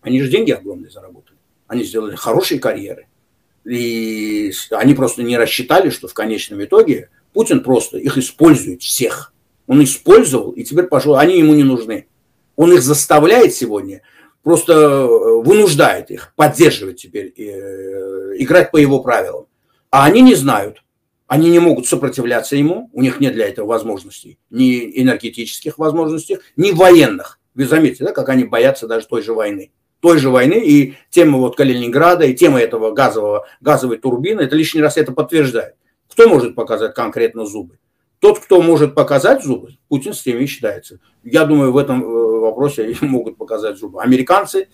[0.00, 1.38] Они же деньги огромные заработали.
[1.68, 3.06] Они сделали хорошие карьеры.
[3.64, 9.32] И они просто не рассчитали, что в конечном итоге Путин просто их использует всех.
[9.68, 12.08] Он использовал, и теперь пошел, они ему не нужны.
[12.56, 14.02] Он их заставляет сегодня
[14.42, 15.06] просто э,
[15.44, 19.46] вынуждает их поддерживать теперь, э, играть по его правилам.
[19.92, 20.82] А они не знают,
[21.28, 26.72] они не могут сопротивляться ему, у них нет для этого возможностей, ни энергетических возможностей, ни
[26.72, 27.38] военных.
[27.54, 29.70] Вы заметите, да, как они боятся даже той же войны.
[30.00, 34.82] Той же войны и тема вот Калининграда, и тема этого газового, газовой турбины, это лишний
[34.82, 35.76] раз это подтверждает.
[36.18, 37.78] Кто может показать конкретно зубы?
[38.18, 40.98] Тот, кто может показать зубы, Путин с теми считается.
[41.22, 44.02] Я думаю, в этом э, вопросе могут показать зубы.
[44.02, 44.66] Американцы,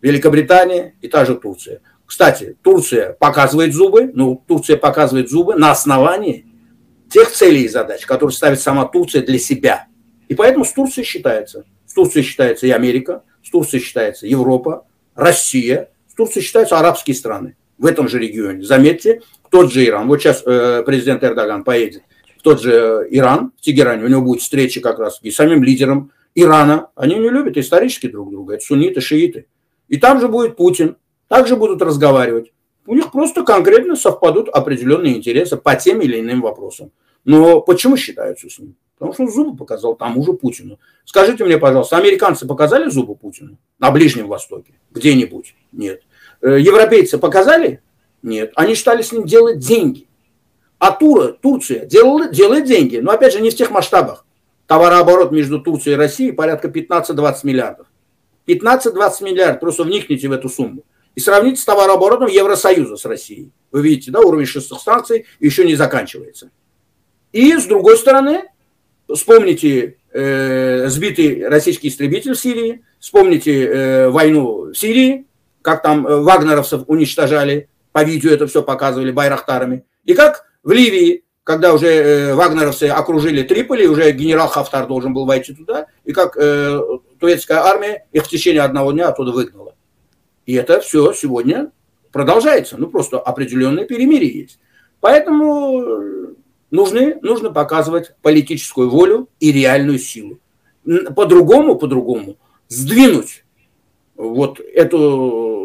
[0.00, 1.80] Великобритания и та же Турция.
[2.06, 6.46] Кстати, Турция показывает зубы, ну, Турция показывает зубы на основании
[7.10, 9.88] тех целей и задач, которые ставит сама Турция для себя.
[10.28, 11.64] И поэтому с Турцией считается.
[11.86, 17.56] С Турцией считается и Америка, с Турцией считается Европа, Россия, с Турцией считаются арабские страны
[17.78, 18.62] в этом же регионе.
[18.62, 19.22] Заметьте,
[19.54, 20.08] тот же Иран.
[20.08, 22.02] Вот сейчас э, президент Эрдоган поедет
[22.38, 24.04] в тот же Иран, в Тегеране.
[24.04, 26.88] У него будет встреча как раз и с самим лидером Ирана.
[26.96, 28.54] Они не любят исторически друг друга.
[28.54, 29.46] Это сунниты, шииты.
[29.86, 30.96] И там же будет Путин.
[31.28, 32.52] Также будут разговаривать.
[32.84, 36.90] У них просто конкретно совпадут определенные интересы по тем или иным вопросам.
[37.24, 38.74] Но почему считаются с ним?
[38.98, 40.80] Потому что он зубы показал тому же Путину.
[41.04, 44.72] Скажите мне, пожалуйста, американцы показали зубы Путину на Ближнем Востоке?
[44.90, 45.54] Где-нибудь?
[45.70, 46.02] Нет.
[46.42, 47.83] Э, европейцы показали?
[48.24, 48.52] Нет.
[48.56, 50.08] Они стали с ним делать деньги.
[50.78, 52.96] А Тура, Турция делала, делает деньги.
[52.96, 54.24] Но опять же не в тех масштабах.
[54.66, 57.86] Товарооборот между Турцией и Россией порядка 15-20 миллиардов.
[58.46, 59.60] 15-20 миллиардов.
[59.60, 60.84] Просто вникните в эту сумму.
[61.14, 63.50] И сравните с товарооборотом Евросоюза с Россией.
[63.70, 66.50] Вы видите, да, уровень шестых станций еще не заканчивается.
[67.32, 68.44] И с другой стороны,
[69.12, 75.26] вспомните э, сбитый российский истребитель в Сирии, вспомните э, войну в Сирии,
[75.60, 81.22] как там э, вагнеровцев уничтожали, по видео это все показывали байрахтарами, и как в Ливии,
[81.44, 86.36] когда уже э, вагнеровцы окружили Триполи, уже генерал Хафтар должен был войти туда, и как
[86.36, 86.80] э,
[87.20, 89.76] турецкая армия их в течение одного дня оттуда выгнала.
[90.44, 91.70] И это все сегодня
[92.10, 94.58] продолжается, ну просто определенные перемирие есть.
[94.98, 96.24] Поэтому
[96.72, 100.40] нужны, нужно показывать политическую волю и реальную силу.
[101.14, 103.44] По-другому, по-другому сдвинуть
[104.16, 105.63] вот эту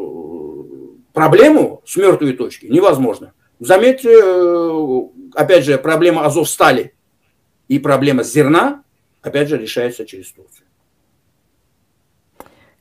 [1.20, 3.34] проблему с мертвой точки невозможно.
[3.60, 5.02] Заметьте, э,
[5.36, 6.94] опять же, проблема Азовстали
[7.68, 8.84] и проблема зерна,
[9.22, 10.66] опять же, решается через Турцию.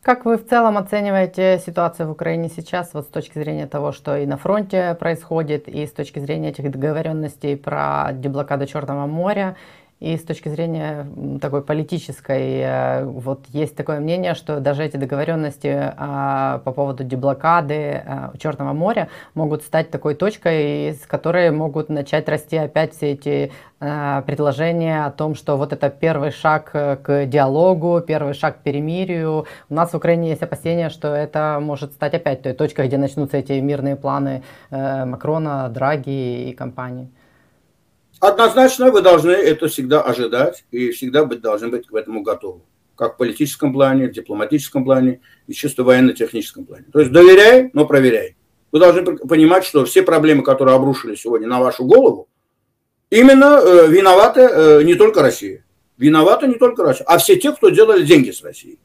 [0.03, 4.16] Как вы в целом оцениваете ситуацию в Украине сейчас, вот с точки зрения того, что
[4.16, 9.57] и на фронте происходит, и с точки зрения этих договоренностей про деблокаду Черного моря,
[10.00, 11.06] и с точки зрения
[11.40, 18.02] такой политической, э, вот есть такое мнение, что даже эти договоренности а, по поводу деблокады
[18.06, 23.52] а, Черного моря могут стать такой точкой, с которой могут начать расти опять все эти
[23.80, 28.62] а, предложения о том, что вот это первый шаг э, к диалогу, первый шаг к
[28.62, 29.46] перемирию.
[29.70, 33.37] У нас в Украине есть опасения, что это может стать опять той точкой, где начнутся
[33.37, 37.08] эти мирные планы э, Макрона, Драги и компании.
[38.20, 42.61] Однозначно вы должны это всегда ожидать и всегда быть, должны быть к этому готовы.
[42.96, 46.87] Как в политическом плане, в дипломатическом плане и чисто военно-техническом плане.
[46.92, 48.37] То есть доверяй, но проверяй.
[48.72, 52.28] Вы должны понимать, что все проблемы, которые обрушились сегодня на вашу голову,
[53.09, 55.64] именно э, виноваты э, не только Россия.
[55.96, 58.78] Виновата не только Россия, а все те, кто делали деньги с Россией.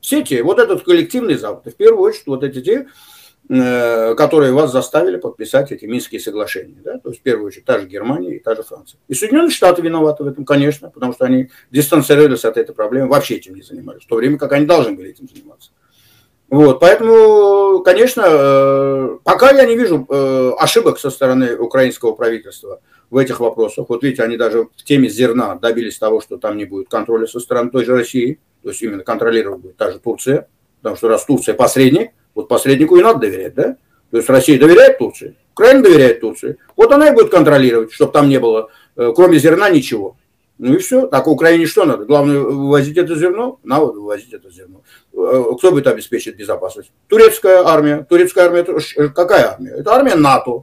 [0.00, 2.88] Все те, вот этот коллективный Запад, в первую очередь вот эти те,
[3.48, 6.82] которые вас заставили подписать эти Минские соглашения.
[6.84, 6.98] Да?
[6.98, 9.00] То есть, в первую очередь, та же Германия и та же Франция.
[9.08, 13.36] И Соединенные Штаты виноваты в этом, конечно, потому что они дистанцировались от этой проблемы, вообще
[13.36, 15.70] этим не занимались, в то время как они должны были этим заниматься.
[16.50, 22.80] Вот, поэтому, конечно, э, пока я не вижу э, ошибок со стороны украинского правительства
[23.10, 23.86] в этих вопросах.
[23.90, 27.38] Вот видите, они даже в теме зерна добились того, что там не будет контроля со
[27.40, 30.48] стороны той же России, то есть именно контролировать будет та же Турция,
[30.80, 33.76] потому что раз Турция посредник, вот посреднику и надо доверять, да?
[34.12, 36.56] То есть Россия доверяет Турции, Украина доверяет Турции.
[36.76, 40.16] Вот она и будет контролировать, чтобы там не было, э, кроме зерна, ничего.
[40.58, 41.08] Ну и все.
[41.08, 42.04] Так Украине что надо?
[42.04, 44.82] Главное вывозить это зерно, на вот вывозить это зерно.
[45.14, 46.92] Э, кто будет обеспечить безопасность?
[47.08, 48.06] Турецкая армия.
[48.08, 49.72] Турецкая армия э, какая армия?
[49.72, 50.62] Это армия НАТО.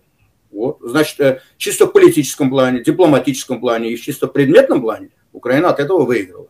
[0.54, 0.78] Вот.
[0.80, 6.06] Значит, чисто в политическом плане, дипломатическом плане и чисто в предметном плане Украина от этого
[6.06, 6.48] выиграла.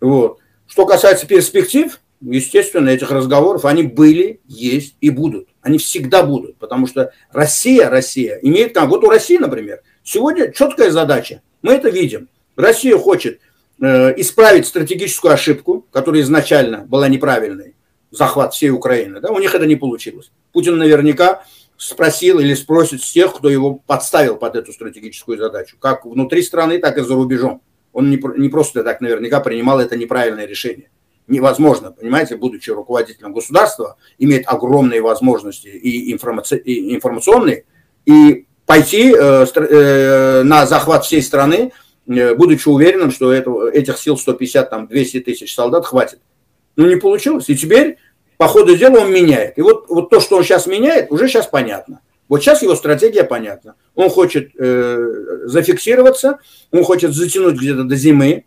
[0.00, 0.38] Вот.
[0.68, 5.48] Что касается перспектив, естественно, этих разговоров, они были, есть и будут.
[5.62, 11.42] Они всегда будут, потому что Россия, Россия имеет вот у России, например, сегодня четкая задача,
[11.62, 12.28] мы это видим.
[12.56, 13.40] Россия хочет
[13.80, 17.74] э, исправить стратегическую ошибку, которая изначально была неправильной,
[18.10, 20.30] захват всей Украины, да, у них это не получилось.
[20.52, 21.44] Путин наверняка
[21.76, 26.78] спросил или спросит с тех, кто его подставил под эту стратегическую задачу, как внутри страны,
[26.78, 27.62] так и за рубежом.
[27.92, 30.90] Он не, не просто так наверняка принимал это неправильное решение
[31.30, 36.56] невозможно, понимаете, будучи руководителем государства, иметь огромные возможности и, информаци...
[36.56, 37.64] и информационные,
[38.04, 41.72] и пойти э, э, на захват всей страны,
[42.06, 46.20] э, будучи уверенным, что это, этих сил 150, там, 200 тысяч солдат хватит.
[46.76, 47.48] Ну, не получилось.
[47.48, 47.96] И теперь,
[48.36, 49.58] по ходу дела, он меняет.
[49.58, 52.00] И вот, вот то, что он сейчас меняет, уже сейчас понятно.
[52.28, 53.74] Вот сейчас его стратегия понятна.
[53.96, 54.98] Он хочет э,
[55.46, 56.38] зафиксироваться,
[56.70, 58.44] он хочет затянуть где-то до зимы,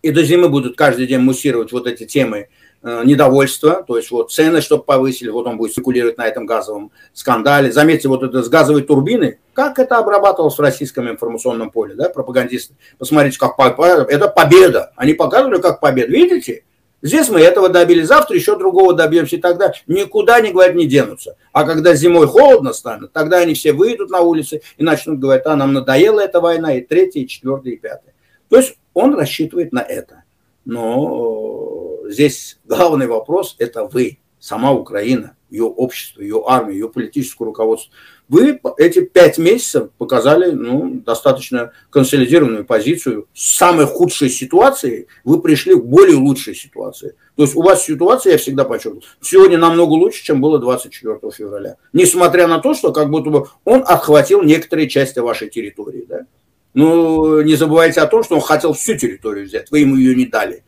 [0.00, 2.48] и до зимы будут каждый день муссировать вот эти темы
[2.82, 6.90] э, недовольство, то есть вот цены, чтобы повысили, вот он будет спекулировать на этом газовом
[7.12, 7.70] скандале.
[7.70, 12.74] Заметьте, вот это с газовой турбины, как это обрабатывалось в российском информационном поле, да, пропагандисты.
[12.98, 14.92] Посмотрите, как это победа.
[14.96, 16.10] Они показывали, как победа.
[16.10, 16.64] Видите?
[17.04, 21.36] Здесь мы этого добили, завтра еще другого добьемся, и тогда никуда, не говорят, не денутся.
[21.52, 25.56] А когда зимой холодно станет, тогда они все выйдут на улицы и начнут говорить, а
[25.56, 28.14] нам надоела эта война, и третья, и четвертая, и пятая.
[28.48, 30.24] То есть он рассчитывает на это.
[30.64, 37.92] Но здесь главный вопрос– это вы, сама Украина, ее общество, ее армия, ее политическое руководство.
[38.28, 43.28] Вы эти пять месяцев показали ну, достаточно консолидированную позицию.
[43.34, 47.14] С самой худшей ситуации вы пришли к более лучшей ситуации.
[47.36, 51.76] То есть у вас ситуация, я всегда подчеркиваю, сегодня намного лучше, чем было 24 февраля.
[51.92, 56.06] Несмотря на то, что как будто бы он отхватил некоторые части вашей территории.
[56.08, 56.20] Да?
[56.74, 60.26] Но не забывайте о том, что он хотел всю территорию взять, вы ему ее не
[60.26, 60.64] дали.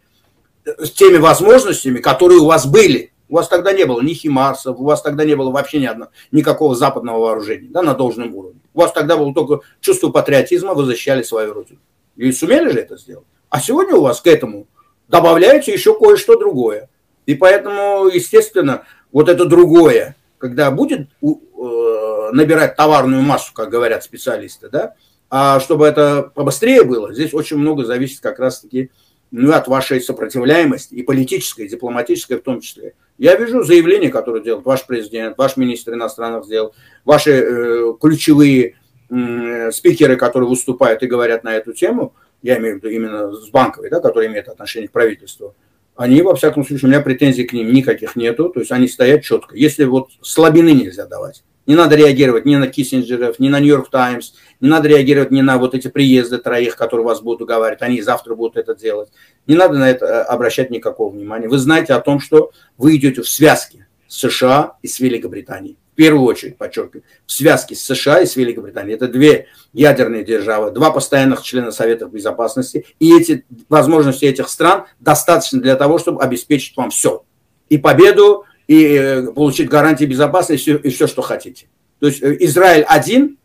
[0.64, 3.12] С теми возможностями, которые у вас были.
[3.28, 6.10] У вас тогда не было ни химарсов, у вас тогда не было вообще ни одного,
[6.30, 8.60] никакого западного вооружения да, на должном уровне.
[8.74, 11.80] У вас тогда было только чувство патриотизма, вы защищали свою родину.
[12.16, 13.26] И сумели же это сделать.
[13.48, 14.66] А сегодня у вас к этому
[15.08, 16.88] добавляется еще кое-что другое.
[17.26, 24.68] И поэтому, естественно, вот это другое, когда будет э, набирать товарную массу, как говорят специалисты,
[24.68, 24.94] да,
[25.30, 28.90] а чтобы это побыстрее было, здесь очень много зависит как раз-таки
[29.30, 32.94] ну, от вашей сопротивляемости, и политической, и дипломатической в том числе.
[33.18, 38.76] Я вижу заявления, которые делает ваш президент, ваш министр иностранных дел, ваши э, ключевые
[39.10, 43.48] э, спикеры, которые выступают и говорят на эту тему, я имею в виду именно с
[43.48, 45.54] банковой, да, которые имеют отношение к правительству,
[45.96, 49.22] они, во всяком случае, у меня претензий к ним никаких нету, то есть они стоят
[49.22, 49.56] четко.
[49.56, 54.32] Если вот слабины нельзя давать, не надо реагировать ни на Киссинджеров, ни на Нью-Йорк Таймс,
[54.60, 58.34] не надо реагировать ни на вот эти приезды троих, которые вас будут уговаривать, они завтра
[58.34, 59.10] будут это делать.
[59.46, 61.48] Не надо на это э, обращать никакого внимания.
[61.48, 65.78] Вы знаете о том, что вы идете в связке с США и с Великобританией.
[65.92, 68.96] В первую очередь, подчеркиваю, в связке с США и с Великобританией.
[68.96, 72.84] Это две ядерные державы, два постоянных члена Совета Безопасности.
[72.98, 77.24] И эти возможности этих стран достаточно для того, чтобы обеспечить вам все.
[77.68, 81.66] И победу, и э, получить гарантии безопасности, и все, что хотите.
[82.00, 83.38] То есть э, Израиль один,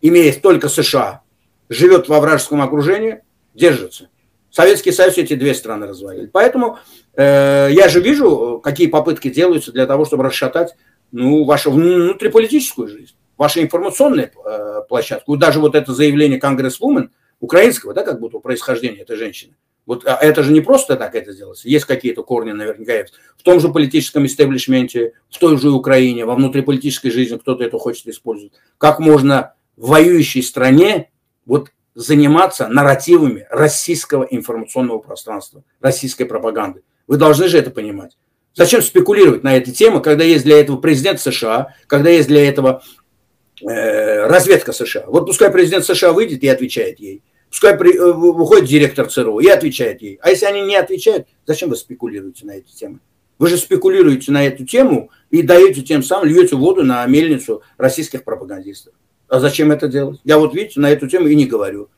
[0.00, 1.22] имея только США,
[1.68, 3.20] живет во вражеском окружении,
[3.54, 4.08] держится.
[4.50, 6.26] Советский Союз эти две страны развалили.
[6.26, 6.78] Поэтому
[7.16, 10.74] э, я же вижу, какие попытки делаются для того, чтобы расшатать
[11.12, 15.36] ну, вашу внутриполитическую жизнь, вашу информационную э, площадку.
[15.36, 17.10] Даже вот это заявление Конгрессвумен,
[17.40, 19.54] украинского, да, как будто происхождения этой женщины,
[19.88, 21.66] вот а это же не просто так это делается.
[21.66, 23.14] Есть какие-то корни наверняка есть.
[23.38, 28.06] В том же политическом истеблишменте, в той же Украине, во внутриполитической жизни кто-то это хочет
[28.06, 28.52] использовать.
[28.76, 31.10] Как можно в воюющей стране
[31.46, 36.82] вот заниматься нарративами российского информационного пространства, российской пропаганды?
[37.06, 38.18] Вы должны же это понимать.
[38.52, 42.82] Зачем спекулировать на эти темы, когда есть для этого президент США, когда есть для этого
[43.62, 45.04] э, разведка США?
[45.06, 47.22] Вот пускай президент США выйдет и отвечает ей.
[47.50, 50.18] Пускай при, э, выходит директор ЦРУ и отвечает ей.
[50.22, 53.00] А если они не отвечают, зачем вы спекулируете на эти темы?
[53.38, 58.24] Вы же спекулируете на эту тему и даете тем самым, льете воду на мельницу российских
[58.24, 58.94] пропагандистов.
[59.28, 60.20] А зачем это делать?
[60.24, 61.88] Я вот, видите, на эту тему и не говорю.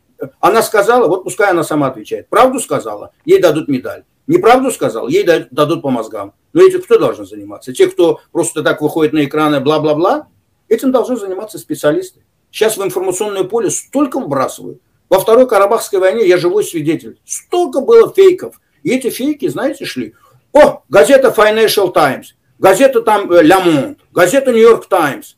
[0.40, 2.28] Она сказала, вот пускай она сама отвечает.
[2.28, 4.04] Правду сказала, ей дадут медаль.
[4.26, 6.34] Неправду сказал, ей дадут по мозгам.
[6.52, 7.72] Но этим кто должен заниматься?
[7.72, 10.28] Те, кто просто так выходит на экраны, бла-бла-бла,
[10.68, 12.20] этим должны заниматься специалисты.
[12.50, 14.80] Сейчас в информационное поле столько вбрасывают.
[15.10, 17.20] Во Второй Карабахской войне я живой свидетель.
[17.26, 18.60] Столько было фейков.
[18.84, 20.14] И эти фейки, знаете, шли.
[20.52, 25.36] О, газета Financial Times, газета там э, Le Monde, газета New York Times.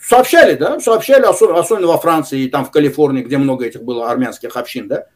[0.00, 4.56] Сообщали, да, сообщали, особенно во Франции и там в Калифорнии, где много этих было армянских
[4.56, 5.06] общин, да.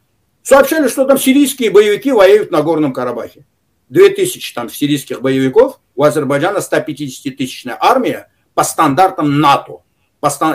[0.41, 3.45] Сообщали, что там сирийские боевики воюют на Горном Карабахе.
[3.87, 9.83] 2000 там сирийских боевиков, у Азербайджана 150-тысячная армия по стандартам НАТО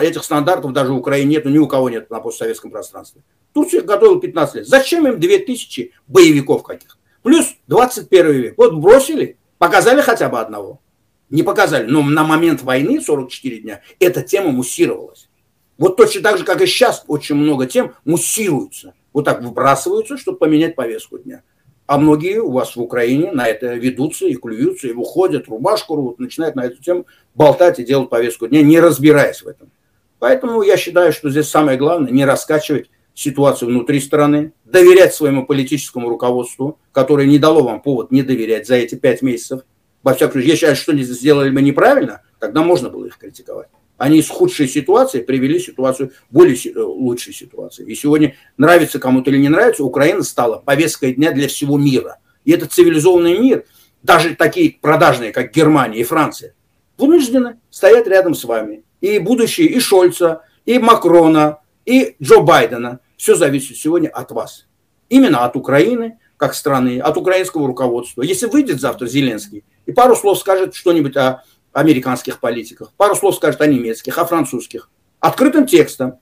[0.01, 3.21] этих стандартов даже в Украине нет, ни у кого нет на постсоветском пространстве.
[3.53, 4.67] Турция готовила 15 лет.
[4.67, 6.95] Зачем им 2000 боевиков каких-то?
[7.23, 8.53] Плюс 21 век.
[8.57, 10.81] Вот бросили, показали хотя бы одного.
[11.29, 11.85] Не показали.
[11.85, 15.29] Но на момент войны, 44 дня, эта тема муссировалась.
[15.77, 18.93] Вот точно так же, как и сейчас, очень много тем муссируются.
[19.13, 21.43] Вот так выбрасываются, чтобы поменять повестку дня.
[21.89, 26.19] А многие у вас в Украине на это ведутся и клюются, и выходят, рубашку рвут,
[26.19, 29.71] начинают на эту тему болтать и делать повестку дня, не разбираясь в этом.
[30.19, 36.09] Поэтому я считаю, что здесь самое главное не раскачивать ситуацию внутри страны, доверять своему политическому
[36.09, 39.61] руководству, которое не дало вам повод не доверять за эти пять месяцев.
[40.03, 43.69] Во всяком случае, если что-нибудь сделали мы неправильно, тогда можно было их критиковать.
[43.99, 47.85] Они из худшей ситуации привели ситуацию в более э, лучшей ситуации.
[47.85, 52.17] И сегодня, нравится кому-то или не нравится, Украина стала повесткой дня для всего мира.
[52.45, 53.65] И этот цивилизованный мир
[54.01, 56.55] даже такие продажные, как Германия и Франция,
[56.97, 58.83] вынуждены стоять рядом с вами.
[59.01, 63.01] И будущее и Шольца, и Макрона, и Джо Байдена.
[63.17, 64.65] Все зависит сегодня от вас.
[65.09, 68.21] Именно от Украины, как страны, от украинского руководства.
[68.21, 71.43] Если выйдет завтра Зеленский и пару слов скажет что-нибудь о
[71.73, 74.89] американских политиках, пару слов скажет о немецких, о французских,
[75.19, 76.19] открытым текстом,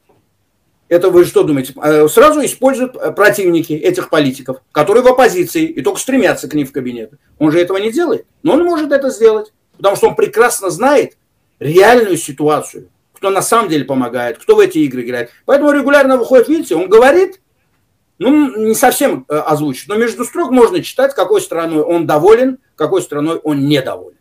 [0.90, 1.74] это вы что думаете?
[1.82, 6.66] Э, сразу используют э, противники этих политиков, которые в оппозиции и только стремятся к ним
[6.66, 7.12] в кабинет.
[7.40, 8.26] Он же этого не делает.
[8.42, 11.18] Но он может это сделать, потому что он прекрасно знает
[11.60, 15.32] реальную ситуацию, кто на самом деле помогает, кто в эти игры играет.
[15.46, 17.42] Поэтому регулярно выходит, видите, он говорит,
[18.18, 23.02] ну, не совсем э, озвучит, но между строк можно читать, какой страной он доволен, какой
[23.02, 24.17] страной он недоволен.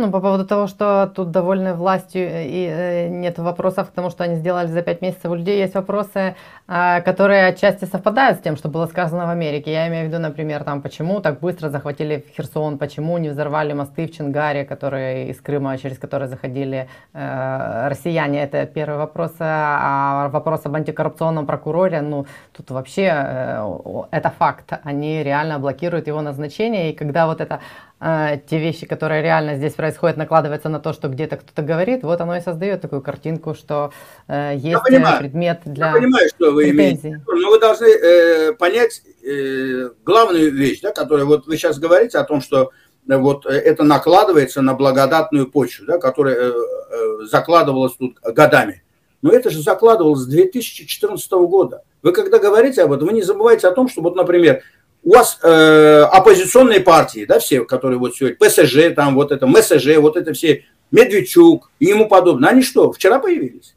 [0.00, 4.24] Ну, по поводу того, что тут довольны властью и э, нет вопросов к тому, что
[4.24, 6.36] они сделали за пять месяцев, у людей есть вопросы,
[6.68, 9.70] э, которые отчасти совпадают с тем, что было сказано в Америке.
[9.70, 14.06] Я имею в виду, например, там, почему так быстро захватили Херсон, почему не взорвали мосты
[14.06, 18.42] в Чингаре, которые из Крыма, через которые заходили э, россияне.
[18.42, 19.32] Это первый вопрос.
[19.38, 22.24] А вопрос об антикоррупционном прокуроре, ну,
[22.56, 24.72] тут вообще э, это факт.
[24.82, 27.60] Они реально блокируют его назначение, и когда вот это
[28.00, 32.20] э, те вещи, которые реально здесь происходят, накладываются на то, что где-то кто-то говорит, вот
[32.20, 33.92] оно и создает такую картинку, что
[34.28, 37.08] э, есть понимаю, предмет для Я понимаю, что вы претензий.
[37.08, 42.18] имеете, но вы должны э, понять э, главную вещь, да, которую вот вы сейчас говорите
[42.18, 42.70] о том, что
[43.08, 48.82] э, вот это накладывается на благодатную почву, да, которая э, э, закладывалась тут годами.
[49.22, 51.82] Но это же закладывалось с 2014 года.
[52.02, 54.62] Вы когда говорите об этом, вы не забывайте о том, что вот, например,
[55.02, 59.96] у вас э, оппозиционные партии, да, все, которые вот сегодня, ПСЖ, там вот это, МСЖ,
[59.98, 63.76] вот это все, Медведчук и ему подобное, они что, вчера появились?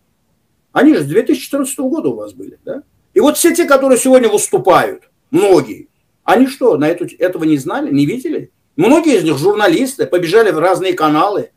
[0.72, 2.84] Они же с 2014 года у вас были, да?
[3.14, 5.88] И вот все те, которые сегодня выступают, многие,
[6.24, 8.52] они что, на эту, этого не знали, не видели?
[8.76, 11.52] Многие из них журналисты, побежали в разные каналы,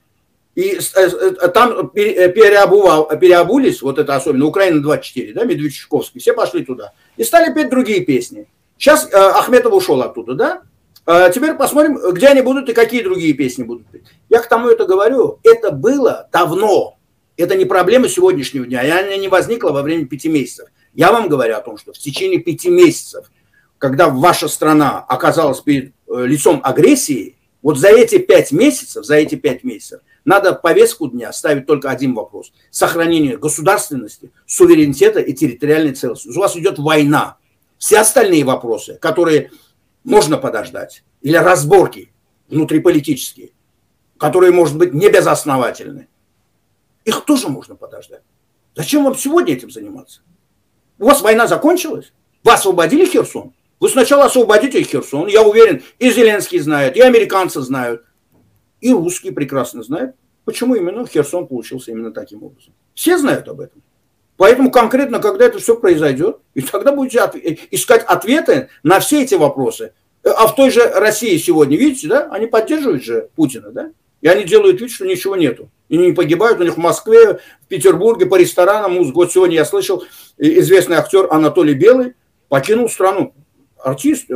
[0.54, 6.64] и э, э, там переобувал, переобулись, вот это особенно, Украина 24, да, Медведчуковский, все пошли
[6.64, 8.46] туда, и стали петь другие песни.
[8.78, 10.62] Сейчас э, Ахметов ушел оттуда, да?
[11.06, 13.86] Э, теперь посмотрим, где они будут и какие другие песни будут.
[14.28, 15.38] Я к тому это говорю.
[15.42, 16.98] Это было давно.
[17.36, 18.82] Это не проблема сегодняшнего дня.
[18.82, 20.68] И она не возникла во время пяти месяцев.
[20.94, 23.30] Я вам говорю о том, что в течение пяти месяцев,
[23.78, 29.34] когда ваша страна оказалась перед э, лицом агрессии, вот за эти пять месяцев, за эти
[29.34, 32.52] пять месяцев, надо повестку дня ставить только один вопрос.
[32.70, 36.38] Сохранение государственности, суверенитета и территориальной целостности.
[36.38, 37.36] У вас идет война.
[37.78, 39.50] Все остальные вопросы, которые
[40.04, 42.12] можно подождать, или разборки
[42.48, 43.50] внутриполитические,
[44.18, 46.08] которые, может быть, не безосновательны,
[47.04, 48.22] их тоже можно подождать.
[48.74, 50.22] Зачем вам сегодня этим заниматься?
[50.98, 52.12] У вас война закончилась?
[52.44, 53.54] Вы освободили Херсон?
[53.80, 55.26] Вы сначала освободите Херсон.
[55.26, 58.04] Я уверен, и Зеленский знает, и американцы знают,
[58.80, 62.74] и русские прекрасно знают, почему именно Херсон получился именно таким образом.
[62.94, 63.82] Все знают об этом.
[64.36, 69.22] Поэтому конкретно, когда это все произойдет, и тогда будете от, э, искать ответы на все
[69.22, 69.92] эти вопросы.
[70.24, 74.44] А в той же России сегодня, видите, да, они поддерживают же Путина, да, и они
[74.44, 75.70] делают вид, что ничего нету.
[75.88, 77.34] И не погибают у них в Москве,
[77.64, 79.12] в Петербурге, по ресторанам.
[79.12, 80.02] Вот сегодня я слышал,
[80.38, 82.14] э, известный актер Анатолий Белый
[82.48, 83.34] покинул страну.
[83.78, 84.26] Артист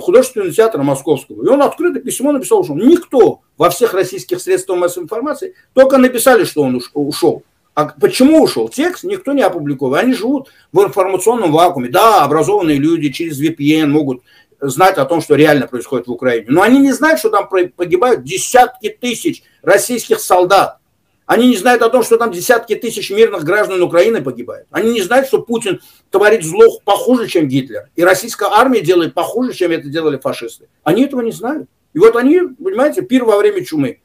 [0.00, 1.44] художественного театра московского.
[1.44, 6.42] И он открыто письмо написал, что никто во всех российских средствах массовой информации только написали,
[6.44, 7.44] что он ушел.
[7.76, 9.96] А почему ушел текст, никто не опубликовал.
[9.96, 11.90] Они живут в информационном вакууме.
[11.90, 14.22] Да, образованные люди через VPN могут
[14.60, 16.46] знать о том, что реально происходит в Украине.
[16.48, 20.78] Но они не знают, что там погибают десятки тысяч российских солдат.
[21.26, 24.66] Они не знают о том, что там десятки тысяч мирных граждан Украины погибают.
[24.70, 27.90] Они не знают, что Путин творит зло похуже, чем Гитлер.
[27.94, 30.70] И российская армия делает похуже, чем это делали фашисты.
[30.82, 31.68] Они этого не знают.
[31.92, 34.00] И вот они, понимаете, пир во время чумы.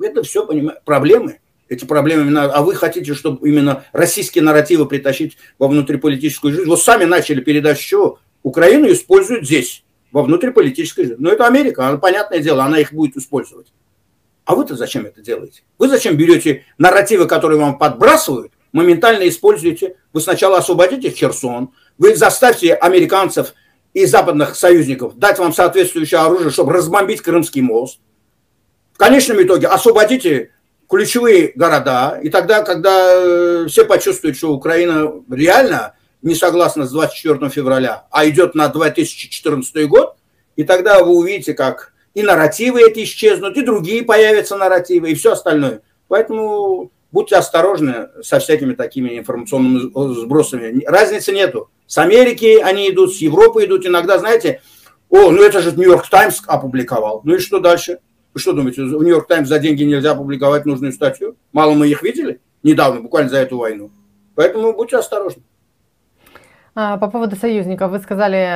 [0.00, 1.40] Это все, понимаете, проблемы
[1.72, 6.68] эти проблемы, а вы хотите, чтобы именно российские нарративы притащить во внутриполитическую жизнь.
[6.68, 8.18] Вот сами начали передачу чего?
[8.42, 11.16] Украину используют здесь, во внутриполитической жизни.
[11.18, 13.72] Но это Америка, она, понятное дело, она их будет использовать.
[14.44, 15.62] А вы-то зачем это делаете?
[15.78, 19.96] Вы зачем берете нарративы, которые вам подбрасывают, моментально используете?
[20.12, 23.54] Вы сначала освободите Херсон, вы заставьте американцев
[23.94, 28.00] и западных союзников дать вам соответствующее оружие, чтобы разбомбить Крымский мост.
[28.92, 30.50] В конечном итоге освободите
[30.92, 37.48] ключевые города, и тогда, когда э, все почувствуют, что Украина реально не согласна с 24
[37.48, 40.16] февраля, а идет на 2014 год,
[40.54, 45.32] и тогда вы увидите, как и нарративы эти исчезнут, и другие появятся нарративы, и все
[45.32, 45.80] остальное.
[46.08, 50.84] Поэтому будьте осторожны со всякими такими информационными сбросами.
[50.84, 51.70] Разницы нету.
[51.86, 53.86] С Америки они идут, с Европы идут.
[53.86, 54.60] Иногда, знаете,
[55.08, 57.22] О, ну это же Нью-Йорк Таймс опубликовал.
[57.24, 58.00] Ну и что дальше?
[58.34, 61.36] Вы что думаете, в Нью-Йорк Таймс за деньги нельзя опубликовать нужную статью?
[61.52, 63.90] Мало мы их видели недавно, буквально за эту войну.
[64.34, 65.42] Поэтому будьте осторожны.
[66.74, 68.48] А, по поводу союзников, вы сказали,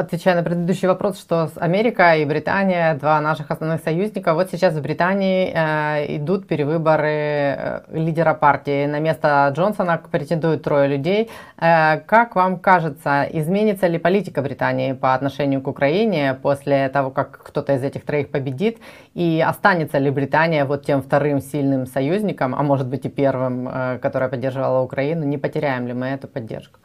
[0.00, 4.34] отвечая на предыдущий вопрос, что Америка и Британия два наших основных союзника.
[4.34, 8.86] Вот сейчас в Британии э, идут перевыборы э, лидера партии.
[8.86, 11.30] На место Джонсона претендуют трое людей.
[11.56, 17.38] Э, как вам кажется, изменится ли политика Британии по отношению к Украине после того, как
[17.44, 18.78] кто-то из этих троих победит?
[19.14, 23.68] И останется ли Британия вот тем вторым сильным союзником, а может быть и первым,
[24.02, 25.24] которая поддерживала Украину?
[25.24, 26.80] Не потеряем ли мы эту поддержку?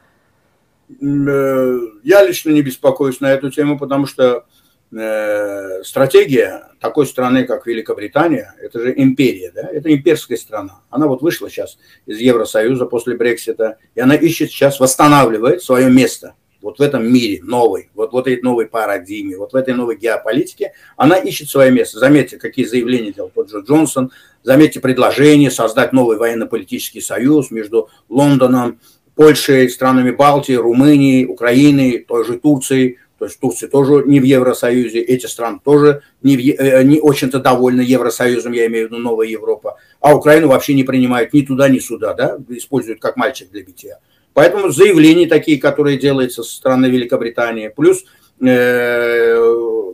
[1.01, 4.45] Э, я лично не беспокоюсь на эту тему, потому что
[4.91, 9.69] э, стратегия такой страны, как Великобритания, это же империя, да?
[9.71, 10.81] это имперская страна.
[10.89, 16.35] Она вот вышла сейчас из Евросоюза после Брексита, и она ищет сейчас, восстанавливает свое место
[16.63, 20.71] вот в этом мире новой, вот в этой новой парадигме, вот в этой новой геополитике,
[20.95, 21.99] она ищет свое место.
[21.99, 24.11] Заметьте, какие заявления делал тот же Джонсон,
[24.43, 28.79] заметьте предложение создать новый военно-политический союз между Лондоном,
[29.15, 32.97] Польшей, странами Балтии, Румынией, Украиной, той же Турцией.
[33.19, 37.39] То есть Турция тоже не в Евросоюзе, эти страны тоже не, в, э, не очень-то
[37.39, 39.77] довольны Евросоюзом, я имею в виду Новая Европа.
[40.01, 43.99] А Украину вообще не принимают ни туда, ни сюда, да, используют как мальчик для битья.
[44.33, 48.03] Поэтому заявления такие, которые делаются со стороны Великобритании, плюс
[48.41, 49.35] э,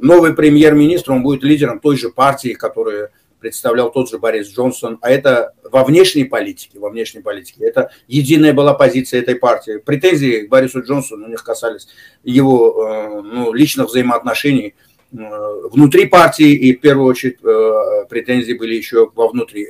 [0.01, 5.09] новый премьер-министр, он будет лидером той же партии, которая представлял тот же Борис Джонсон, а
[5.09, 9.77] это во внешней политике, во внешней политике, это единая была позиция этой партии.
[9.77, 11.87] Претензии к Борису Джонсону у них касались
[12.23, 14.75] его э, ну, личных взаимоотношений
[15.11, 15.15] э,
[15.71, 19.67] внутри партии, и в первую очередь э, претензии были еще во внутри,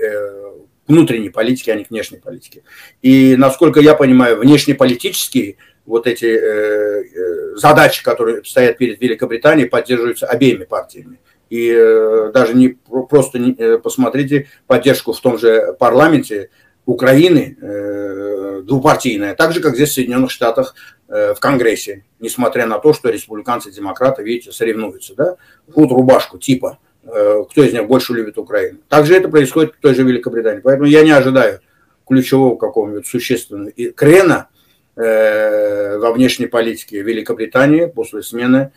[0.87, 2.63] внутренней политике, а не внешней политике.
[3.01, 11.19] И, насколько я понимаю, внешнеполитические вот эти задачи, которые стоят перед Великобританией, поддерживаются обеими партиями.
[11.49, 12.77] И э, даже не
[13.09, 16.49] просто не, э, посмотрите поддержку в том же парламенте
[16.85, 20.75] Украины э, двупартийная, так же, как здесь в Соединенных Штатах
[21.07, 25.37] в Конгрессе, несмотря на то, что республиканцы и демократы, видите, соревнуются, да,
[25.73, 28.77] худ рубашку типа, кто из них больше любит Украину.
[28.89, 30.61] Также это происходит в той же Великобритании.
[30.61, 31.61] Поэтому я не ожидаю
[32.07, 34.49] ключевого какого-нибудь существенного крена
[34.95, 38.71] во внешней политике Великобритании после смены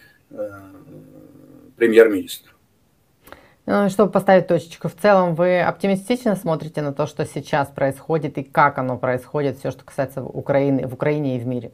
[1.77, 2.52] премьер-министра.
[3.65, 8.43] Ну, чтобы поставить точечку, в целом вы оптимистично смотрите на то, что сейчас происходит и
[8.43, 11.71] как оно происходит, все, что касается Украины, в Украине и в мире?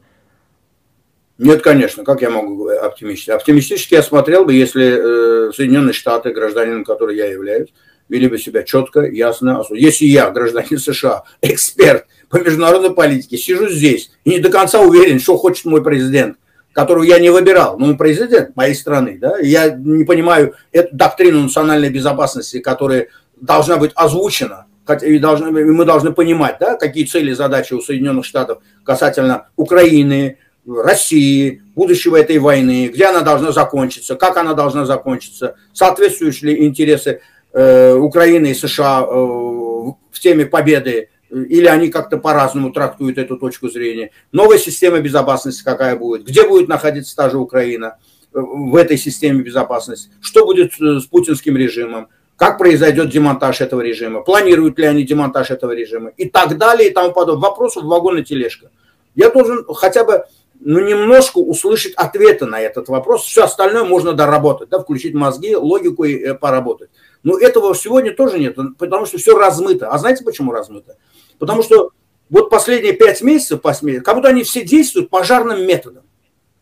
[1.38, 3.30] Нет, конечно, как я могу оптимистически?
[3.30, 7.72] Оптимистически я смотрел бы, если э, Соединенные Штаты, гражданином которой я являюсь,
[8.10, 9.62] вели бы себя четко, ясно.
[9.70, 15.20] Если я, гражданин США, эксперт по международной политике, сижу здесь и не до конца уверен,
[15.20, 16.36] что хочет мой президент–
[16.78, 21.42] которую я не выбирал, но он президент моей страны, да, я не понимаю эту доктрину
[21.42, 23.08] национальной безопасности, которая
[23.40, 24.66] должна быть озвучена,
[25.02, 30.38] и должны, мы должны понимать, да, какие цели и задачи у Соединенных Штатов касательно Украины,
[30.68, 37.22] России, будущего этой войны, где она должна закончиться, как она должна закончиться, соответствуют ли интересы
[37.54, 43.68] э, Украины и США э, в теме победы или они как-то по-разному трактуют эту точку
[43.68, 44.10] зрения.
[44.32, 46.24] Новая система безопасности какая будет?
[46.26, 47.98] Где будет находиться та же Украина
[48.32, 50.10] э, в этой системе безопасности?
[50.20, 52.08] Что будет э, с путинским режимом?
[52.36, 54.22] Как произойдет демонтаж этого режима?
[54.22, 56.10] Планируют ли они демонтаж этого режима?
[56.16, 57.48] И так далее и тому подобное.
[57.50, 58.70] Вопросов вагон и тележка.
[59.14, 60.24] Я должен хотя бы
[60.60, 63.24] ну, немножко услышать ответы на этот вопрос.
[63.24, 66.90] Все остальное можно доработать, да, включить мозги, логику и э, поработать.
[67.22, 69.88] Но этого сегодня тоже нет, потому что все размыто.
[69.90, 70.96] А знаете, почему размыто?
[71.38, 71.92] Потому что
[72.30, 76.04] вот последние пять месяцев, как будто они все действуют пожарным методом.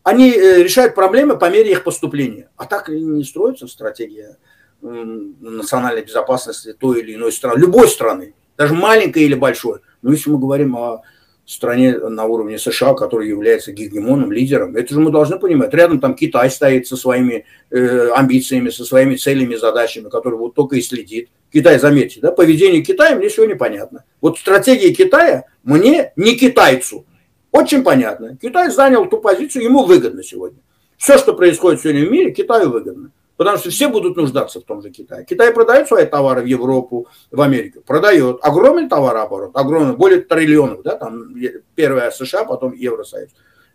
[0.02, 2.48] Они э, решают проблемы по мере их поступления.
[2.56, 4.38] А так не строится стратегия
[4.80, 9.80] национальной безопасности той или иной страны, любой страны, даже маленькой или большой.
[10.02, 11.02] Но если мы говорим о
[11.46, 14.74] стране на уровне США, который является гегемоном, лидером.
[14.74, 15.72] Это же мы должны понимать.
[15.72, 20.76] Рядом там Китай стоит со своими э, амбициями, со своими целями, задачами, которые вот только
[20.76, 21.28] и следит.
[21.52, 24.04] Китай, заметьте, да, поведение Китая мне сегодня понятно.
[24.20, 27.06] Вот стратегия Китая мне, не китайцу,
[27.52, 28.36] очень понятно.
[28.42, 30.58] Китай занял ту позицию, ему выгодно сегодня.
[30.98, 33.12] Все, что происходит сегодня в мире, Китаю выгодно.
[33.36, 35.24] Потому что все будут нуждаться в том же Китае.
[35.24, 37.82] Китай продает свои товары в Европу, в Америку.
[37.86, 38.38] Продает.
[38.42, 39.50] Огромный товарооборот.
[39.54, 39.96] Огромный.
[39.96, 40.82] Более триллионов.
[40.82, 41.34] Да, там
[41.74, 43.30] первая США, потом Евросоюз.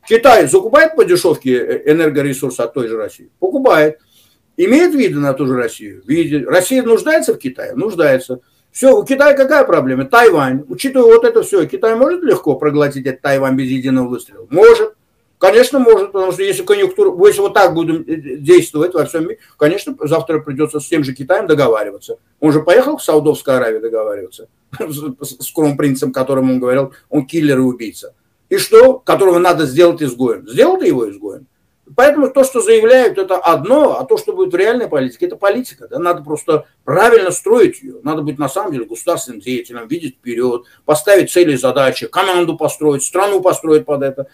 [0.08, 3.30] Китай закупает по дешевке э, энергоресурсы от той же России?
[3.40, 4.00] Покупает.
[4.58, 6.02] Имеет виды на ту же Россию?
[6.08, 6.48] Видит.
[6.48, 7.74] Россия нуждается в Китае?
[7.76, 8.40] Нуждается.
[8.72, 10.06] Все, у Китая какая проблема?
[10.06, 10.66] Тайвань.
[10.70, 14.48] Учитывая вот это все, Китай может легко проглотить этот Тайвань без единого выстрела?
[14.50, 14.96] Может.
[15.42, 19.40] Конечно, может, потому что если конъюнктура, если вот так будем э, действовать во всем мире,
[19.58, 22.20] конечно, завтра придется с тем же Китаем договариваться.
[22.40, 27.62] Он же поехал в Саудовскую Аравию договариваться с кронпринцем, которому он говорил, он киллер и
[27.62, 28.14] убийца.
[28.50, 29.00] И что?
[29.00, 30.48] Которого надо сделать изгоем.
[30.48, 31.48] Сделал ты его изгоем?
[31.96, 35.88] Поэтому то, что заявляют, это одно, а то, что будет в реальной политике, это политика.
[35.88, 36.00] Да?
[36.00, 37.96] Надо просто правильно строить ее.
[38.04, 43.04] Надо быть на самом деле государственным деятелем, видеть вперед, поставить цели и задачи, команду построить,
[43.04, 44.28] страну построить под это,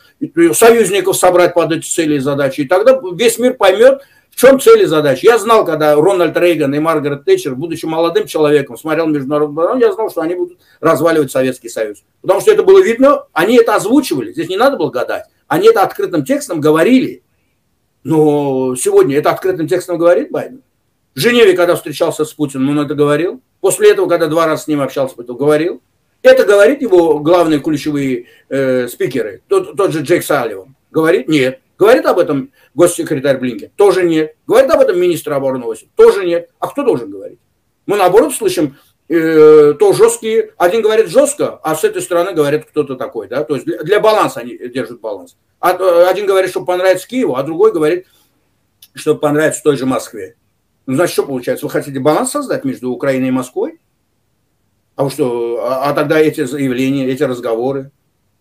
[0.53, 2.61] союзников собрать под эти цели и задачи.
[2.61, 5.25] И тогда весь мир поймет, в чем цели и задачи.
[5.25, 9.91] Я знал, когда Рональд Рейган и Маргарет Тэтчер, будучи молодым человеком, смотрел международный барон, я
[9.91, 12.03] знал, что они будут разваливать Советский Союз.
[12.21, 15.25] Потому что это было видно, они это озвучивали, здесь не надо было гадать.
[15.47, 17.23] Они это открытым текстом говорили.
[18.07, 20.63] Но сегодня это открытым текстом говорит Байден.
[21.13, 23.41] В Женеве, когда встречался с Путиным, он это говорил.
[23.59, 25.81] После этого, когда два раза с ним общался, это говорил.
[26.21, 29.41] Это говорит его главные ключевые э, спикеры.
[29.49, 30.73] Тот, тот же Джек Салливан.
[30.89, 31.27] Говорит?
[31.27, 31.59] Нет.
[31.77, 33.71] Говорит об этом госсекретарь Блинкен?
[33.75, 34.35] Тоже нет.
[34.47, 35.89] Говорит об этом министр обороны Осип?
[35.97, 36.49] Тоже нет.
[36.59, 37.39] А кто должен говорить?
[37.87, 38.77] Мы наоборот слышим
[39.09, 43.55] э, то жесткие, один говорит жестко, а с этой стороны говорит кто-то такой, да, то
[43.55, 45.37] есть для, для баланса они держат баланс.
[45.59, 48.07] А, э, один говорит, что понравится Киеву, а другой говорит,
[48.93, 50.35] что понравится той же Москве.
[50.85, 51.65] Ну, значит, что получается?
[51.65, 53.79] Вы хотите баланс создать между Украиной и Москвой?
[54.95, 57.91] А что, а, а тогда эти заявления, эти разговоры,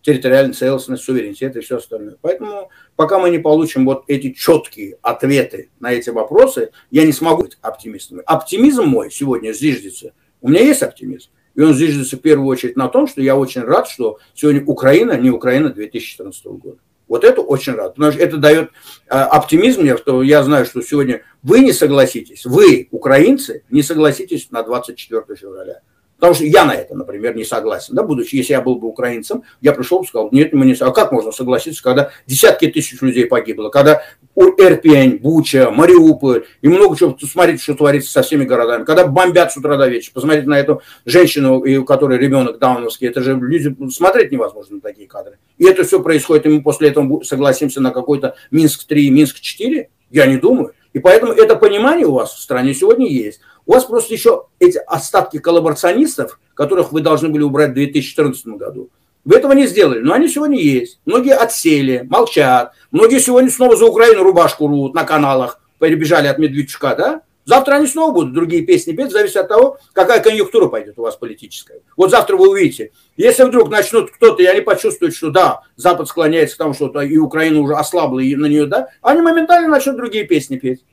[0.01, 2.17] территориальная целостность, суверенитет и все остальное.
[2.21, 7.43] Поэтому пока мы не получим вот эти четкие ответы на эти вопросы, я не смогу
[7.43, 8.21] быть оптимистом.
[8.25, 10.13] Оптимизм мой сегодня зиждется–
[10.47, 11.29] у меня есть оптимизм.
[11.55, 15.17] И он зиждется в первую очередь на том, что я очень рад, что сегодня Украина
[15.17, 16.77] не Украина 2014 года.
[17.09, 17.95] Вот это очень рад.
[17.95, 18.69] Потому что это дает
[19.07, 24.51] э, оптимизм мне, что я знаю, что сегодня вы не согласитесь, вы, украинцы, не согласитесь
[24.51, 25.81] на 24 февраля.
[26.15, 27.93] Потому что я на это, например, не согласен.
[27.93, 30.73] Да, будучи, если я был бы украинцем, я пришел бы и сказал, нет, мы не
[30.79, 34.01] А как можно согласиться, когда десятки тысяч людей погибло, когда
[34.37, 39.57] Эрпень, Буча, Мариуполь и много чего, смотрите, что творится со всеми городами, когда бомбят с
[39.57, 40.13] утра до вечера.
[40.13, 45.07] Посмотрите на эту женщину, у которой ребенок дауновский, это же люди, смотреть невозможно на такие
[45.07, 45.37] кадры.
[45.57, 49.87] И это все происходит, и мы после этого согласимся на какой-то Минск-3, Минск-4?
[50.11, 50.73] Я не думаю.
[50.93, 53.41] И поэтому это понимание у вас в стране сегодня есть.
[53.65, 58.89] У вас просто еще эти остатки коллаборационистов, которых вы должны были убрать в 2014 году.
[59.27, 61.01] Вы этого не сделали, но они сегодня есть.
[61.05, 62.71] Многие отсели, молчат.
[62.91, 67.21] Многие сегодня снова за Украину рубашку рвут на каналах, перебежали от Медведчука, да?
[67.43, 71.17] Завтра они снова будут другие песни петь, зависит от того, какая конъюнктура пойдет у вас
[71.17, 71.81] политическая.
[71.97, 72.91] Вот завтра вы увидите.
[73.17, 77.17] Если вдруг начнут кто-то, и они почувствуют, что да, Запад склоняется к тому, что и
[77.17, 80.85] Украина уже ослабла, и на нее, да, они моментально начнут другие песни петь.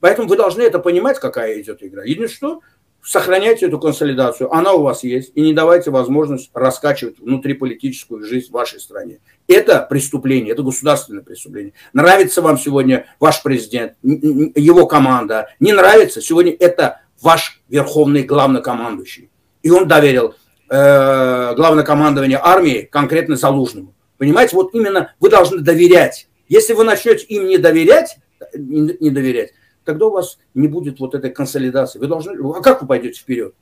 [0.00, 2.04] Поэтому вы должны это понимать, какая идет игра.
[2.04, 2.60] Единственное, что
[3.04, 8.52] сохраняйте эту консолидацию, она у вас есть, и не давайте возможность раскачивать внутриполитическую жизнь в
[8.52, 9.18] вашей стране.
[9.46, 11.74] Это преступление, это государственное преступление.
[11.92, 19.30] Нравится вам сегодня ваш президент, его команда, не нравится, сегодня это ваш верховный главнокомандующий.
[19.62, 20.34] И он доверил
[20.70, 23.94] э, главнокомандование армии конкретно Залужному.
[24.16, 26.28] Понимаете, вот именно вы должны доверять.
[26.48, 28.16] Если вы начнете им не доверять,
[28.54, 29.52] не, не доверять,
[29.84, 31.98] тогда у вас не будет вот этой консолидации.
[31.98, 33.54] Вы должны, а как вы пойдете вперед?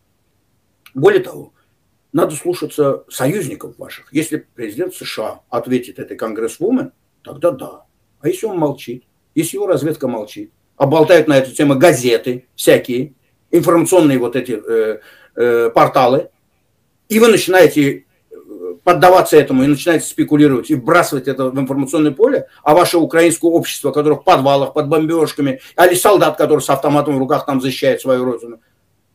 [0.95, 1.53] Более того,
[2.13, 4.13] надо слушаться союзников ваших.
[4.13, 6.93] Если президент США ответит этой конгрессвумен,
[7.23, 7.85] тогда да.
[8.21, 9.05] А если он молчит?
[9.35, 10.53] Если его разведка молчит?
[10.77, 13.15] А болтают на эту тему газеты всякие,
[13.51, 15.01] информационные вот эти э,
[15.37, 16.31] э, порталы,
[17.09, 18.07] и вы начинаете
[18.85, 23.93] поддаваться этому и начинаете спекулировать и бросать это в информационное поле, а ваше украинское общество,
[23.93, 28.25] которое в подвалах, под бомбежками, или солдат, который с автоматом в руках там защищает свою
[28.25, 28.61] родину,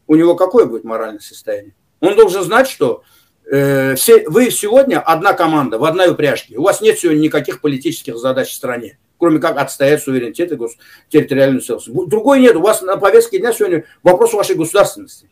[0.08, 1.74] у него какое будет моральное состояние?
[2.00, 3.04] Он должен знать, что
[3.50, 6.58] э, все, вы сегодня одна команда в одной упряжке.
[6.58, 10.74] У вас нет сегодня никаких политических задач в стране, кроме как отстоять суверенитет и гос,
[11.10, 12.08] территориальную целостность.
[12.08, 12.56] Другой нет.
[12.56, 15.28] У вас на повестке дня сегодня вопрос вашей государственности.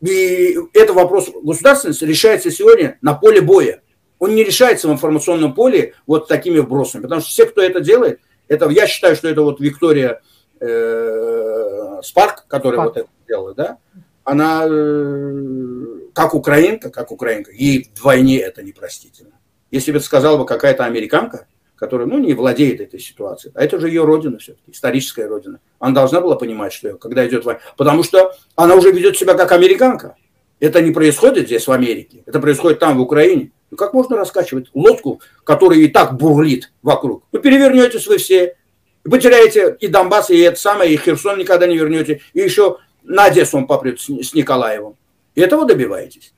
[0.00, 3.82] И этот вопрос государственности решается сегодня на поле боя.
[4.18, 7.02] Он не решается в информационном поле вот такими вбросами.
[7.02, 10.20] Потому что все, кто это делает, это, я считаю, что это вот Виктория
[10.60, 12.94] э, Спарк, которая Спарк.
[12.94, 13.78] вот это делала, да,
[14.24, 19.32] она э, как украинка, как украинка, ей вдвойне это непростительно.
[19.70, 21.46] Если бы сказала бы какая-то американка,
[21.80, 23.52] которая, ну, не владеет этой ситуацией.
[23.56, 25.60] А это же ее родина все-таки, историческая родина.
[25.78, 27.62] Она должна была понимать, что когда идет война.
[27.78, 30.14] Потому что она уже ведет себя как американка.
[30.60, 32.22] Это не происходит здесь, в Америке.
[32.26, 33.52] Это происходит там, в Украине.
[33.70, 37.24] Ну, как можно раскачивать лодку, которая и так бурлит вокруг?
[37.32, 38.56] Вы перевернетесь вы все,
[39.02, 43.56] потеряете и Донбасс, и это самое, и Херсон никогда не вернете, и еще на Одессу
[43.56, 44.96] он попрет с Николаевым.
[45.34, 46.34] И этого добиваетесь.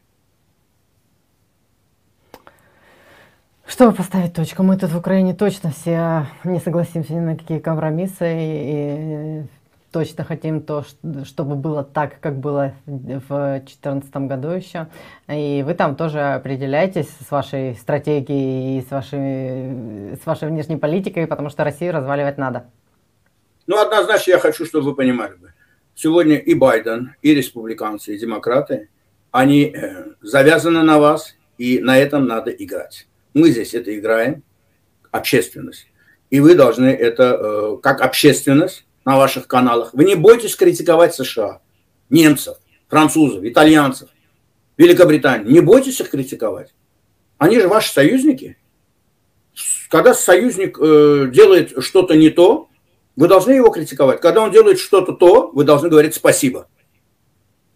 [3.72, 8.30] Чтобы поставить точку, мы тут в Украине точно все не согласимся ни на какие компромиссы
[8.30, 9.42] и
[9.90, 10.84] точно хотим то,
[11.24, 14.88] чтобы было так, как было в 2014 году еще.
[15.26, 21.26] И вы там тоже определяетесь с вашей стратегией и с вашей, с вашей внешней политикой,
[21.26, 22.66] потому что Россию разваливать надо.
[23.66, 25.32] Ну, однозначно я хочу, чтобы вы понимали.
[25.94, 28.90] Сегодня и Байден, и республиканцы, и демократы,
[29.30, 33.06] они э, завязаны на вас, и на этом надо играть.
[33.34, 34.42] Мы здесь это играем,
[35.10, 35.86] общественность.
[36.30, 39.92] И вы должны это, э, как общественность, на ваших каналах.
[39.94, 41.60] Вы не бойтесь критиковать США,
[42.08, 42.56] немцев,
[42.88, 44.08] французов, итальянцев,
[44.76, 45.50] Великобританию.
[45.50, 46.72] Не бойтесь их критиковать.
[47.38, 48.56] Они же ваши союзники.
[49.88, 52.68] Когда союзник э, делает что-то не то,
[53.16, 54.20] вы должны его критиковать.
[54.20, 56.68] Когда он делает что-то то, вы должны говорить спасибо.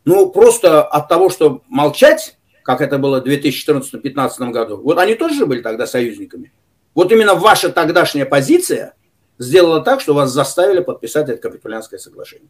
[0.05, 5.47] Ну, просто от того, что молчать, как это было в 2014-2015 году, вот они тоже
[5.47, 6.53] были тогда союзниками.
[6.95, 8.93] Вот именно ваша тогдашняя позиция–
[9.39, 12.49] сделала так, что вас заставили подписать это капитулянское соглашение.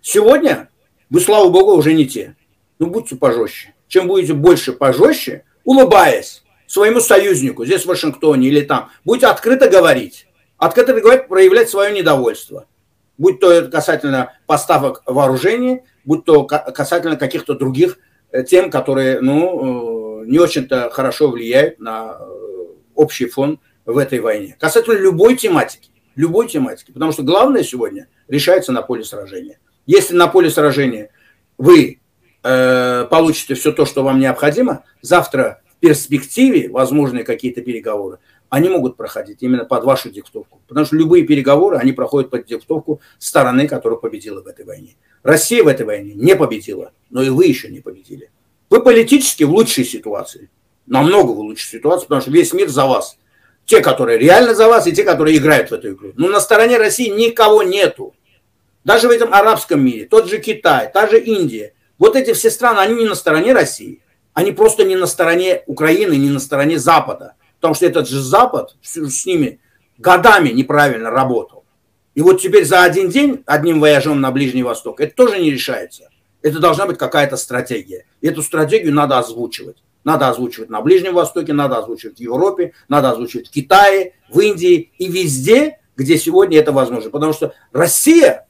[0.00, 0.70] Сегодня
[1.10, 2.36] вы, слава богу, уже не те.
[2.78, 3.74] Ну, будьте пожестче.
[3.88, 10.26] Чем будете больше пожестче, улыбаясь своему союзнику здесь в Вашингтоне или там, будете открыто говорить,
[10.56, 12.66] открыто говорить, проявлять свое недовольство.
[13.18, 17.98] Будь то касательно поставок вооружений, будь то касательно каких-то других
[18.48, 22.24] тем, которые ну, э, не очень-то хорошо влияют на э,
[22.94, 24.56] общий фон в этой войне.
[24.58, 26.92] Касательно любой тематики любой тематики.
[26.92, 29.58] Потому что главное сегодня решается на поле сражения.
[29.86, 31.10] Если на поле сражения
[31.58, 32.00] вы
[32.42, 38.18] э, получите все то, что вам необходимо, завтра в перспективе возможные какие-то переговоры,
[38.52, 40.60] они могут проходить именно под вашу диктовку.
[40.68, 44.96] Потому что любые переговоры, они проходят под диктовку стороны, которая победила в этой войне.
[45.22, 48.30] Россия в этой войне не победила, но и вы еще не победили.
[48.68, 50.50] Вы политически в лучшей ситуации.
[50.84, 53.16] Намного в лучшей ситуации, потому что весь мир за вас–
[53.64, 56.12] те, которые реально за вас, и те, которые играют в эту игру.
[56.16, 58.14] Но на стороне России никого нету.
[58.84, 61.72] Даже в этом арабском мире, тот же Китай, та же Индия.
[61.96, 64.02] Вот эти все страны, они не на стороне России.
[64.34, 67.36] Они просто не на стороне Украины, не на стороне Запада.
[67.62, 69.60] Потому что этот же Запад с ними
[69.96, 71.64] годами неправильно работал.
[72.12, 76.10] И вот теперь за один день одним вояжом на Ближний Восток, это тоже не решается.
[76.42, 78.04] Это должна быть какая-то стратегия.
[78.20, 79.76] И эту стратегию надо озвучивать.
[80.02, 84.90] Надо озвучивать на Ближнем Востоке, надо озвучивать в Европе, надо озвучивать в Китае, в Индии
[84.98, 87.10] и везде, где сегодня это возможно.
[87.10, 88.48] Потому что Россия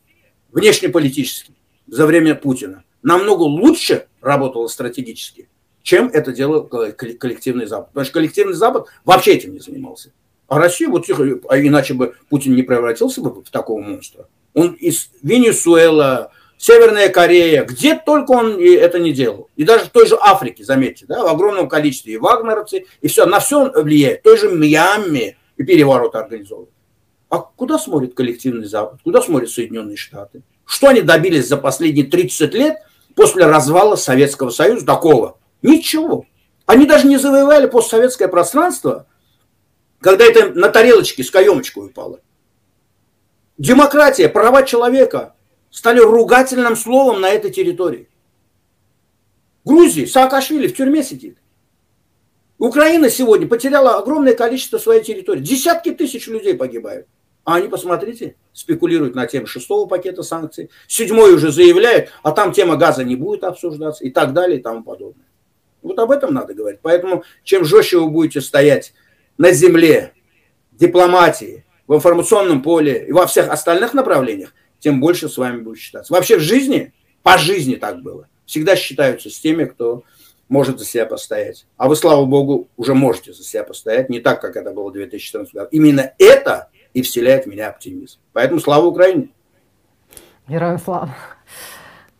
[0.52, 1.52] внешнеполитически
[1.86, 5.50] за время Путина намного лучше работала стратегически,
[5.82, 7.88] чем это делал коллективный Запад.
[7.88, 10.12] Потому что коллективный Запад вообще этим не занимался.
[10.48, 14.26] А Россия вот тихо, а иначе бы Путин не превратился бы в такого монстра.
[14.54, 19.48] Он из Венесуэла, Северная Корея, где только он это не делал.
[19.56, 23.26] И даже в той же Африке, заметьте, да, в огромном количестве и вагнеровцы, и все,
[23.26, 24.20] на все он влияет.
[24.20, 26.70] В той же Мьянме и перевороты организовывают.
[27.30, 29.00] А куда смотрит коллективный Запад?
[29.02, 30.42] Куда смотрят Соединенные Штаты?
[30.64, 32.76] Что они добились за последние 30 лет
[33.16, 35.38] после развала Советского Союза такого?
[35.62, 36.26] Ничего.
[36.66, 39.06] Они даже не завоевали постсоветское пространство,
[40.00, 42.20] когда это на тарелочке с каемочкой упало.
[43.58, 45.34] Демократия, права человека,
[45.70, 48.08] стали ругательным словом на этой территории.
[49.64, 51.38] Грузии, Саакашвили в тюрьме сидит.
[52.58, 55.40] Украина сегодня потеряла огромное количество своей территории.
[55.40, 57.06] Десятки тысяч людей погибают.
[57.44, 60.70] А они, посмотрите, спекулируют на тему шестого пакета санкций.
[60.86, 64.84] Седьмой уже заявляют, а там тема газа не будет обсуждаться и так далее и тому
[64.84, 65.26] подобное.
[65.82, 66.80] Вот об этом надо говорить.
[66.82, 68.94] Поэтому чем жестче вы будете стоять
[69.38, 70.12] на земле,
[70.72, 76.12] дипломатии, в информационном поле и во всех остальных направлениях, тем больше с вами будет считаться.
[76.12, 78.28] Вообще в жизни, по жизни так было.
[78.46, 80.04] Всегда считаются с теми, кто
[80.48, 81.66] может за себя постоять.
[81.76, 84.92] А вы, слава богу, уже можете за себя постоять, не так, как это было в
[84.92, 85.68] 2014 году.
[85.70, 88.18] Именно это и вселяет в меня оптимизм.
[88.32, 89.28] Поэтому слава Украине!
[90.48, 91.14] Героям слава!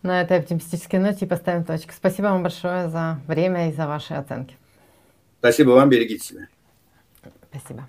[0.02, 1.92] На этой оптимистической ноте поставим точку.
[1.92, 4.56] Спасибо вам большое за время и за ваши оценки.
[5.38, 6.48] Спасибо вам, берегите себя.
[7.50, 7.86] Спасибо.